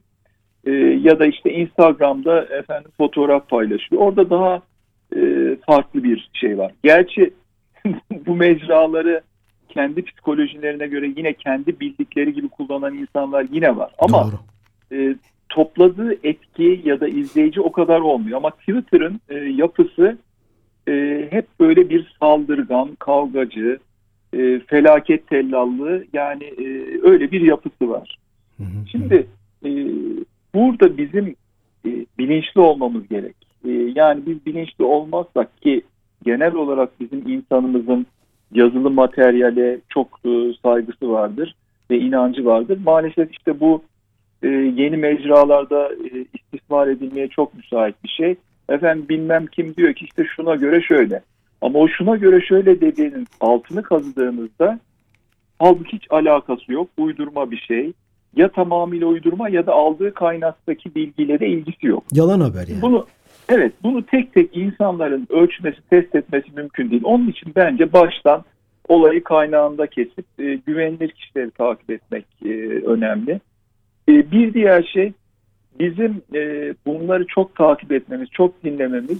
e, 0.66 0.72
ya 1.02 1.18
da 1.18 1.26
işte 1.26 1.52
Instagram'da 1.52 2.44
efendim 2.44 2.90
fotoğraf 2.96 3.48
paylaşıyor. 3.48 4.02
Orada 4.02 4.30
daha 4.30 4.62
e, 5.16 5.20
farklı 5.66 6.04
bir 6.04 6.30
şey 6.32 6.58
var. 6.58 6.72
Gerçi 6.82 7.34
bu 8.26 8.34
mecraları 8.34 9.20
kendi 9.68 10.04
psikolojilerine 10.04 10.86
göre 10.86 11.12
yine 11.16 11.32
kendi 11.32 11.80
bildikleri 11.80 12.32
gibi 12.32 12.48
kullanan 12.48 12.94
insanlar 12.94 13.46
yine 13.52 13.76
var. 13.76 13.92
Ama 13.98 14.30
e, 14.92 15.14
topladığı 15.48 16.12
etki 16.28 16.80
ya 16.84 17.00
da 17.00 17.08
izleyici 17.08 17.60
o 17.60 17.72
kadar 17.72 18.00
olmuyor. 18.00 18.36
Ama 18.36 18.50
Twitter'ın 18.50 19.20
e, 19.28 19.34
yapısı 19.34 20.18
e, 20.88 21.26
hep 21.30 21.46
böyle 21.60 21.90
bir 21.90 22.14
saldırgan, 22.20 22.94
kavgacı, 22.98 23.78
e, 24.32 24.60
felaket 24.66 25.26
tellallığı 25.26 26.04
yani 26.12 26.44
e, 26.44 26.98
öyle 27.02 27.30
bir 27.30 27.40
yapısı 27.40 27.88
var. 27.88 28.18
Şimdi 28.90 29.26
e, 29.64 29.70
burada 30.54 30.98
bizim 30.98 31.36
e, 31.86 31.90
bilinçli 32.18 32.60
olmamız 32.60 33.08
gerek. 33.08 33.36
E, 33.64 33.70
yani 33.70 34.26
biz 34.26 34.46
bilinçli 34.46 34.84
olmazsak 34.84 35.62
ki 35.62 35.82
genel 36.24 36.54
olarak 36.54 37.00
bizim 37.00 37.28
insanımızın 37.28 38.06
yazılı 38.52 38.90
materyale 38.90 39.80
çok 39.88 40.20
e, 40.24 40.52
saygısı 40.62 41.10
vardır 41.10 41.54
ve 41.90 41.98
inancı 41.98 42.44
vardır. 42.44 42.78
Maalesef 42.84 43.32
işte 43.32 43.60
bu 43.60 43.82
e, 44.42 44.48
yeni 44.48 44.96
mecralarda 44.96 45.88
e, 45.88 46.24
istismar 46.34 46.88
edilmeye 46.88 47.28
çok 47.28 47.54
müsait 47.54 48.04
bir 48.04 48.08
şey. 48.08 48.36
Efendim 48.68 49.06
bilmem 49.08 49.46
kim 49.46 49.74
diyor 49.74 49.94
ki 49.94 50.04
işte 50.04 50.24
şuna 50.36 50.54
göre 50.54 50.82
şöyle. 50.82 51.22
Ama 51.60 51.78
o 51.78 51.88
şuna 51.88 52.16
göre 52.16 52.40
şöyle 52.40 52.80
dediğinin 52.80 53.26
altını 53.40 53.82
kazıdığınızda 53.82 54.80
halbuki 55.58 55.96
hiç 55.96 56.06
alakası 56.10 56.72
yok. 56.72 56.88
Uydurma 56.98 57.50
bir 57.50 57.56
şey 57.56 57.92
ya 58.36 58.48
tamamıyla 58.48 59.06
uydurma 59.06 59.48
ya 59.48 59.66
da 59.66 59.72
aldığı 59.72 60.14
kaynaktaki 60.14 60.94
bilgiyle 60.94 61.40
de 61.40 61.48
ilgisi 61.48 61.86
yok. 61.86 62.04
Yalan 62.12 62.40
haber 62.40 62.68
yani. 62.68 62.82
Bunu 62.82 63.06
evet 63.48 63.72
bunu 63.82 64.06
tek 64.06 64.34
tek 64.34 64.56
insanların 64.56 65.26
ölçmesi, 65.30 65.78
test 65.90 66.14
etmesi 66.14 66.46
mümkün 66.56 66.90
değil. 66.90 67.02
Onun 67.04 67.28
için 67.28 67.52
bence 67.56 67.92
baştan 67.92 68.44
olayı 68.88 69.24
kaynağında 69.24 69.86
kesip 69.86 70.26
e, 70.38 70.54
güvenilir 70.54 71.08
kişileri 71.08 71.50
takip 71.50 71.90
etmek 71.90 72.24
e, 72.44 72.48
önemli. 72.86 73.40
E, 74.08 74.30
bir 74.30 74.54
diğer 74.54 74.82
şey 74.82 75.12
bizim 75.78 76.22
e, 76.34 76.74
bunları 76.86 77.26
çok 77.26 77.56
takip 77.56 77.92
etmemiz, 77.92 78.28
çok 78.30 78.64
dinlememiz, 78.64 79.18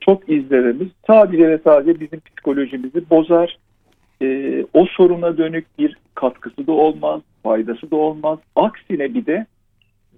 çok 0.00 0.28
izlememiz 0.28 0.88
sadece 1.06 1.48
ve 1.48 1.58
sadece 1.64 2.00
bizim 2.00 2.20
psikolojimizi 2.20 3.10
bozar. 3.10 3.58
E, 4.22 4.64
o 4.74 4.86
soruna 4.86 5.38
dönük 5.38 5.78
bir 5.78 5.96
katkısı 6.14 6.66
da 6.66 6.72
olmaz 6.72 7.20
faydası 7.42 7.90
da 7.90 7.96
olmaz. 7.96 8.38
Aksine 8.56 9.14
bir 9.14 9.26
de 9.26 9.46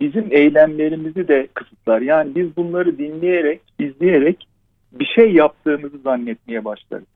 bizim 0.01 0.27
eylemlerimizi 0.31 1.29
de 1.29 1.49
kısıtlar. 1.55 2.01
Yani 2.01 2.35
biz 2.35 2.57
bunları 2.57 2.99
dinleyerek, 2.99 3.61
izleyerek 3.79 4.49
bir 4.93 5.05
şey 5.05 5.33
yaptığımızı 5.33 5.99
zannetmeye 5.99 6.65
başlarız. 6.65 7.07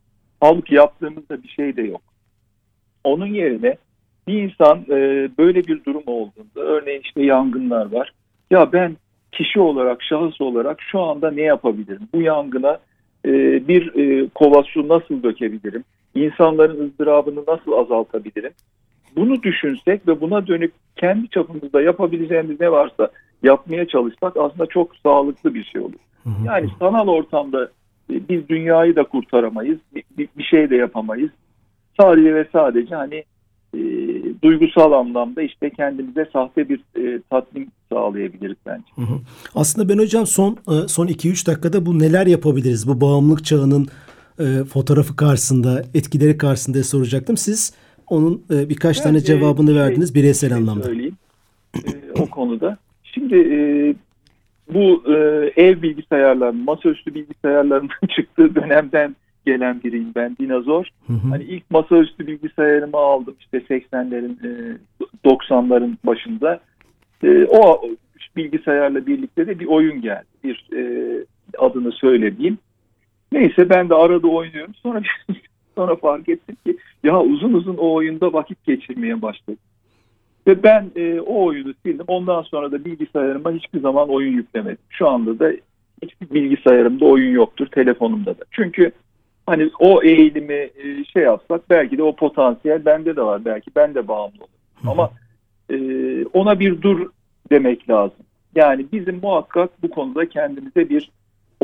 Halbuki 0.41 0.75
yaptığımızda 0.75 1.43
bir 1.43 1.49
şey 1.49 1.77
de 1.77 1.83
yok. 1.83 2.03
Onun 3.05 3.27
yerine 3.27 3.77
bir 4.29 4.43
insan 4.43 4.79
e, 4.91 5.29
böyle 5.39 5.67
bir 5.67 5.85
durum 5.85 6.03
olduğunda, 6.07 6.61
örneğin 6.61 7.01
işte 7.01 7.23
yangınlar 7.23 7.93
var. 7.93 8.13
Ya 8.51 8.73
ben 8.73 8.97
kişi 9.33 9.61
olarak, 9.61 10.03
şahıs 10.03 10.41
olarak 10.41 10.81
şu 10.81 11.01
anda 11.01 11.31
ne 11.31 11.43
yapabilirim? 11.43 12.09
Bu 12.15 12.23
yangına 12.23 12.79
e, 13.25 13.33
bir 13.69 13.95
e, 13.95 14.29
kova 14.35 14.63
su 14.63 14.89
nasıl 14.89 15.23
dökebilirim? 15.23 15.85
İnsanların 16.15 16.87
ızdırabını 16.87 17.45
nasıl 17.49 17.73
azaltabilirim? 17.73 18.53
bunu 19.17 19.43
düşünsek 19.43 20.09
ve 20.09 20.21
buna 20.21 20.47
dönük 20.47 20.73
kendi 20.97 21.29
çapımızda 21.29 21.83
yapabileceğimiz 21.83 22.61
ne 22.61 22.73
varsa 22.73 23.11
yapmaya 23.43 23.89
çalışsak 23.89 24.37
aslında 24.37 24.67
çok 24.67 24.97
sağlıklı 24.97 25.55
bir 25.55 25.65
şey 25.65 25.81
olur. 25.81 25.99
Yani 26.47 26.69
sanal 26.79 27.09
ortamda 27.09 27.65
e, 28.11 28.29
biz 28.29 28.49
dünyayı 28.49 28.97
da 28.97 29.05
kurtaramayız, 29.05 29.79
bir, 29.95 30.29
bir 30.39 30.45
şey 30.45 30.71
de 30.71 30.77
yapamayız. 30.77 31.31
Sadece 32.01 32.35
ve 32.35 32.47
sadece 32.53 32.95
hani 32.95 33.25
e, 33.75 33.81
duygusal 34.43 34.93
anlamda 34.93 35.43
işte 35.43 35.71
kendimize 35.71 36.29
sahte 36.33 36.69
bir 36.69 36.81
e, 36.97 37.23
tatmin 37.31 37.73
sağlayabiliriz 37.93 38.57
bence. 38.67 38.85
Hı 38.95 39.03
hı. 39.03 39.19
Aslında 39.55 39.89
ben 39.89 39.99
hocam 39.99 40.27
son 40.27 40.53
e, 40.53 40.89
son 40.89 41.07
2-3 41.07 41.47
dakikada 41.47 41.87
bu 41.87 41.99
neler 41.99 42.27
yapabiliriz? 42.27 42.89
Bu 42.89 43.01
bağımlılık 43.01 43.45
çağının 43.45 43.89
e, 44.39 44.65
fotoğrafı 44.65 45.17
karşısında, 45.17 45.83
etkileri 45.95 46.39
karşısında 46.39 46.85
soracaktım. 46.85 47.37
Siz 47.37 47.75
onun 48.07 48.43
e, 48.51 48.69
birkaç 48.69 48.99
ben, 48.99 49.05
tane 49.05 49.21
cevabını 49.21 49.73
e, 49.73 49.75
verdiniz 49.75 50.15
bireysel 50.15 50.51
şey 50.51 50.59
anlamda. 50.59 50.85
Söyleyeyim 50.85 51.17
e, 51.75 52.21
o 52.21 52.27
konuda. 52.27 52.79
Şimdi 53.05 53.37
e, 53.37 53.59
bu 54.75 55.03
e, 55.07 55.17
ev 55.57 55.83
bilgisayarlarının, 55.83 56.65
masaüstü 56.65 57.15
bilgisayarların 57.15 57.89
çıktığı 58.17 58.55
dönemden 58.55 59.17
gelen 59.47 59.83
biriyim 59.83 60.13
ben 60.17 60.37
dinozor. 60.41 60.89
Hı 61.07 61.13
hı. 61.13 61.29
Hani 61.31 61.45
ilk 61.45 61.71
masaüstü 61.71 62.27
bilgisayarımı 62.27 62.97
aldım 62.97 63.35
işte 63.41 63.59
80'lerin 63.59 64.37
e, 64.47 64.79
90'ların 65.25 65.97
başında. 66.05 66.61
E, 67.25 67.45
o 67.45 67.83
bilgisayarla 68.37 69.07
birlikte 69.07 69.47
de 69.47 69.59
bir 69.59 69.67
oyun 69.67 70.01
geldi. 70.01 70.27
Bir 70.45 70.69
e, 70.77 70.81
adını 71.59 71.93
söylemeyeyim. 71.93 72.59
Neyse 73.33 73.71
ben 73.71 73.89
de 73.89 73.95
arada 73.95 74.29
oynuyorum. 74.29 74.75
Sonra 74.75 75.03
sonra 75.77 75.97
fark 75.97 76.29
ettim 76.29 76.57
ki 76.67 76.77
ya 77.05 77.21
uzun 77.21 77.53
uzun 77.53 77.77
o 77.77 77.95
oyunda 77.95 78.33
vakit 78.33 78.65
geçirmeye 78.65 79.23
başladım. 79.23 79.59
Ve 80.47 80.63
ben 80.63 80.91
e, 80.97 81.21
o 81.21 81.45
oyunu 81.45 81.75
sildim. 81.83 82.05
Ondan 82.09 82.43
sonra 82.43 82.73
da 82.73 82.85
bilgisayarıma 82.85 83.53
hiçbir 83.53 83.81
zaman 83.81 84.09
oyun 84.09 84.33
yüklemedim. 84.33 84.85
Şu 84.91 85.09
anda 85.09 85.39
da 85.39 85.53
hiçbir 86.03 86.35
bilgisayarımda 86.35 87.05
oyun 87.05 87.33
yoktur, 87.33 87.67
telefonumda 87.67 88.31
da. 88.31 88.45
Çünkü 88.51 88.93
hani 89.49 89.71
o 89.79 90.03
eğilimi 90.03 90.55
e, 90.55 91.05
şey 91.13 91.23
yapsak 91.23 91.71
belki 91.71 91.99
de 91.99 92.03
o 92.03 92.17
potansiyel 92.17 92.85
bende 92.85 93.17
de 93.17 93.23
var. 93.23 93.45
Belki 93.45 93.71
ben 93.77 93.95
de 93.95 94.09
bağımlı 94.09 94.39
olurum. 94.39 94.91
Ama 94.91 95.11
e, 95.71 95.77
ona 96.25 96.61
bir 96.61 96.83
dur 96.83 97.11
demek 97.51 97.91
lazım. 97.91 98.27
Yani 98.55 98.87
bizim 98.93 99.21
muhakkak 99.23 99.83
bu 99.83 99.91
konuda 99.91 100.29
kendimize 100.29 100.89
bir 100.89 101.11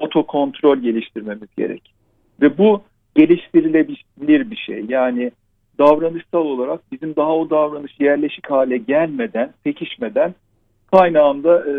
otokontrol 0.01 0.77
geliştirmemiz 0.77 1.49
gerek. 1.57 1.95
Ve 2.41 2.59
bu 2.59 2.83
geliştirilebilir 3.15 4.51
bir 4.51 4.57
şey. 4.57 4.85
Yani 4.89 5.31
davranışsal 5.79 6.47
olarak 6.47 6.93
bizim 6.93 7.17
daha 7.17 7.37
o 7.37 7.51
davranış 7.51 8.01
yerleşik 8.01 8.51
hale 8.51 8.77
gelmeden, 8.77 9.53
pekişmeden 9.65 10.35
kaynağında 10.93 11.65
e, 11.71 11.73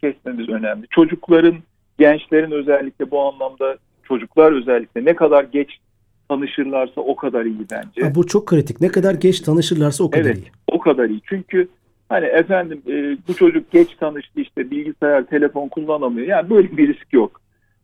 kesmemiz 0.00 0.48
önemli. 0.48 0.86
Çocukların, 0.90 1.54
gençlerin 1.98 2.50
özellikle 2.50 3.10
bu 3.10 3.20
anlamda 3.20 3.76
çocuklar 4.04 4.52
özellikle 4.52 5.04
ne 5.04 5.16
kadar 5.16 5.44
geç 5.44 5.78
tanışırlarsa 6.28 7.00
o 7.00 7.16
kadar 7.16 7.44
iyi 7.44 7.66
bence. 7.70 8.02
Ha, 8.02 8.14
bu 8.14 8.26
çok 8.26 8.46
kritik. 8.46 8.80
Ne 8.80 8.88
kadar 8.88 9.14
geç 9.14 9.40
tanışırlarsa 9.40 10.04
o 10.04 10.10
kadar 10.10 10.24
Evet. 10.24 10.38
iyi. 10.38 10.50
O 10.72 10.78
kadar 10.78 11.08
iyi. 11.08 11.20
Çünkü 11.28 11.68
hani 12.08 12.26
efendim 12.26 12.82
e, 12.88 13.16
bu 13.28 13.34
çocuk 13.34 13.70
geç 13.70 13.88
tanıştı 14.00 14.40
işte 14.40 14.70
bilgisayar, 14.70 15.26
telefon 15.26 15.68
kullanamıyor. 15.68 16.26
Yani 16.26 16.50
böyle 16.50 16.76
bir 16.76 16.94
risk 16.94 17.12
yok. 17.12 17.40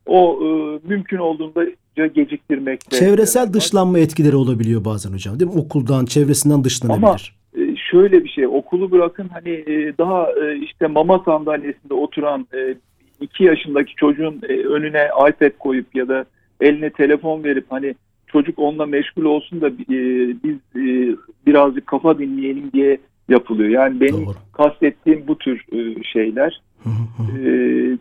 O 0.07 0.38
e, 0.42 0.48
mümkün 0.88 1.18
olduğunda 1.18 1.64
geciktirmekte. 2.07 2.96
Çevresel 2.96 3.52
dışlanma 3.52 3.98
etkileri 3.98 4.37
olabiliyor 4.37 4.85
bazen 4.85 5.12
hocam 5.12 5.40
değil 5.40 5.50
mi? 5.50 5.61
Okuldan, 5.61 6.04
çevresinden 6.04 6.64
dışlanabilir. 6.64 7.35
E, 7.57 7.76
şöyle 7.90 8.24
bir 8.24 8.28
şey 8.28 8.46
okulu 8.46 8.90
bırakın 8.90 9.28
hani 9.33 9.50
e, 9.50 9.98
daha 9.98 10.33
e, 10.33 10.59
işte 10.59 10.87
mama 10.87 11.22
sandalyesinde 11.24 11.94
oturan 11.94 12.46
e, 12.54 12.74
iki 13.20 13.44
yaşındaki 13.44 13.94
çocuğun 13.94 14.40
e, 14.48 14.52
önüne 14.52 15.09
iPad 15.28 15.59
koyup 15.59 15.94
ya 15.94 16.09
da 16.09 16.24
eline 16.61 16.90
telefon 16.90 17.44
verip 17.44 17.66
hani 17.70 17.94
çocuk 18.26 18.59
onunla 18.59 18.87
meşgul 18.87 19.24
olsun 19.24 19.61
da 19.61 19.68
e, 19.68 19.98
biz 20.44 20.57
e, 20.76 21.16
birazcık 21.46 21.87
kafa 21.87 22.18
dinleyelim 22.18 22.72
diye 22.72 22.98
yapılıyor. 23.28 23.68
Yani 23.68 24.00
benim 24.00 24.26
Doğru. 24.26 24.35
kastettiğim 24.52 25.24
bu 25.28 25.38
tür 25.38 25.64
şeyler. 26.02 26.62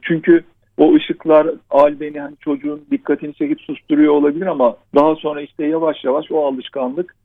Çünkü 0.02 0.44
o 0.78 0.96
ışıklar 0.96 1.48
albeni 1.70 2.20
hani 2.20 2.36
çocuğun 2.40 2.82
dikkatini 2.92 3.34
çekip 3.34 3.62
susturuyor 3.62 4.14
olabilir 4.14 4.46
ama 4.46 4.78
daha 4.96 5.16
sonra 5.16 5.42
işte 5.42 5.66
yavaş 5.66 6.04
yavaş 6.04 6.32
o 6.32 6.46
alışkanlık 6.46 7.16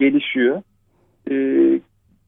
gelişiyor. 0.00 0.62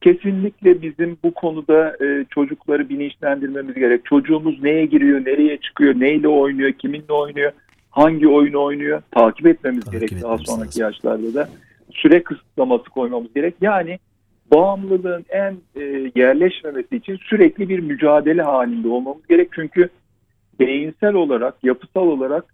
Kesinlikle 0.03 0.81
bizim 0.81 1.17
bu 1.23 1.33
konuda 1.33 1.97
e, 2.05 2.25
çocukları 2.29 2.89
bilinçlendirmemiz 2.89 3.75
gerek. 3.75 4.05
Çocuğumuz 4.05 4.63
neye 4.63 4.85
giriyor, 4.85 5.25
nereye 5.25 5.57
çıkıyor, 5.57 5.99
neyle 5.99 6.27
oynuyor, 6.27 6.71
kiminle 6.71 7.13
oynuyor, 7.13 7.51
hangi 7.89 8.27
oyunu 8.27 8.63
oynuyor 8.63 9.01
takip 9.11 9.47
etmemiz 9.47 9.85
Takip 9.85 10.09
gerek 10.09 10.23
daha 10.23 10.37
sonraki 10.37 10.79
lazım. 10.79 10.81
yaşlarda 10.81 11.33
da. 11.33 11.49
Süre 11.91 12.23
kısıtlaması 12.23 12.83
koymamız 12.83 13.33
gerek. 13.33 13.55
Yani 13.61 13.99
bağımlılığın 14.51 15.25
en 15.29 15.55
e, 15.75 16.11
yerleşmemesi 16.15 16.95
için 16.95 17.15
sürekli 17.15 17.69
bir 17.69 17.79
mücadele 17.79 18.41
halinde 18.41 18.87
olmamız 18.87 19.27
gerek. 19.27 19.49
Çünkü 19.55 19.89
beyinsel 20.59 21.13
olarak, 21.13 21.55
yapısal 21.63 22.07
olarak 22.07 22.45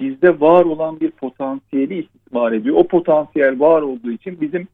bizde 0.00 0.40
var 0.40 0.64
olan 0.64 1.00
bir 1.00 1.10
potansiyeli 1.10 1.98
istismar 1.98 2.52
ediyor. 2.52 2.76
O 2.78 2.86
potansiyel 2.86 3.60
var 3.60 3.82
olduğu 3.82 4.10
için 4.10 4.40
bizim 4.40 4.68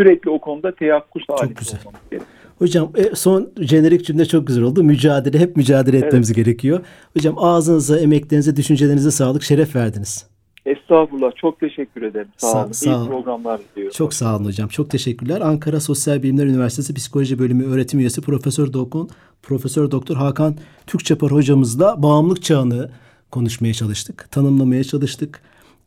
sürekli 0.00 0.30
o 0.30 0.38
konuda 0.40 0.74
teyakkuz 0.74 1.22
halinde 1.28 1.54
güzel. 1.58 1.80
olmamız. 1.80 2.28
Hocam 2.58 2.92
e, 2.96 3.14
son 3.16 3.50
jenerik 3.60 4.06
cümle 4.06 4.24
çok 4.24 4.46
güzel 4.46 4.62
oldu. 4.64 4.82
Mücadele, 4.84 5.38
hep 5.38 5.56
mücadele 5.56 5.96
etmemiz 5.98 6.32
gerekiyor. 6.32 6.80
Hocam 7.16 7.34
ağzınıza, 7.38 7.98
emeklerinize, 8.00 8.56
düşüncelerinize 8.56 9.10
sağlık, 9.10 9.42
şeref 9.42 9.76
verdiniz. 9.76 10.26
Estağfurullah. 10.66 11.30
Çok 11.36 11.60
teşekkür 11.60 12.02
ederim. 12.02 12.28
Sağ, 12.36 12.48
Sağ- 12.48 12.64
olun. 12.64 12.72
sağ 12.72 12.90
İyi 12.90 12.94
olun. 12.94 13.06
programlar 13.06 13.60
diliyorum. 13.76 13.94
Çok 13.96 14.14
sağ 14.14 14.36
olun 14.36 14.44
hocam. 14.44 14.68
Çok 14.68 14.90
teşekkürler. 14.90 15.40
Ankara 15.40 15.80
Sosyal 15.80 16.22
Bilimler 16.22 16.46
Üniversitesi 16.46 16.94
Psikoloji 16.94 17.38
Bölümü 17.38 17.64
öğretim 17.66 18.00
üyesi 18.00 18.20
Profesör 18.20 18.72
Doktor 18.72 19.08
Profesör 19.42 19.90
Doktor 19.90 20.16
Hakan 20.16 20.56
Türkçapar 20.86 21.30
hocamızla 21.32 22.02
bağımlılık 22.02 22.42
çağını 22.42 22.90
konuşmaya 23.30 23.74
çalıştık. 23.74 24.28
Tanımlamaya 24.30 24.84
çalıştık. 24.84 25.40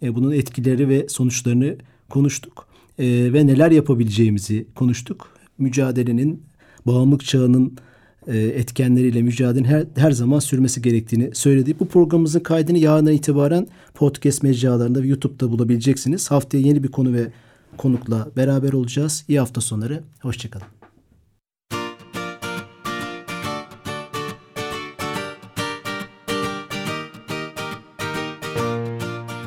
E, 0.04 0.15
bunun 0.15 0.32
etkileri 0.32 0.89
ve 0.89 1.10
sonuçlarını 1.10 1.76
konuştuk. 2.10 2.70
E, 2.99 3.34
ve 3.34 3.47
neler 3.47 3.71
yapabileceğimizi 3.71 4.67
konuştuk. 4.75 5.30
Mücadelenin 5.58 6.43
bağımlılık 6.86 7.25
çağının 7.25 7.77
e, 8.27 8.38
etkenleriyle 8.38 9.21
mücadelenin 9.21 9.67
her, 9.67 9.86
her 9.95 10.12
zaman 10.12 10.39
sürmesi 10.39 10.82
gerektiğini 10.82 11.36
söyledi. 11.36 11.80
Bu 11.80 11.88
programımızın 11.88 12.39
kaydını 12.39 12.77
yarından 12.77 13.13
itibaren 13.13 13.67
podcast 13.93 14.43
mecralarında 14.43 15.04
ve 15.04 15.08
YouTube'da 15.08 15.51
bulabileceksiniz. 15.51 16.32
Haftaya 16.32 16.63
yeni 16.63 16.84
bir 16.84 16.91
konu 16.91 17.13
ve 17.13 17.27
konukla 17.77 18.27
beraber 18.38 18.73
olacağız. 18.73 19.25
İyi 19.27 19.39
hafta 19.39 19.62
sonları. 19.62 20.04
Hoşçakalın. 20.21 20.81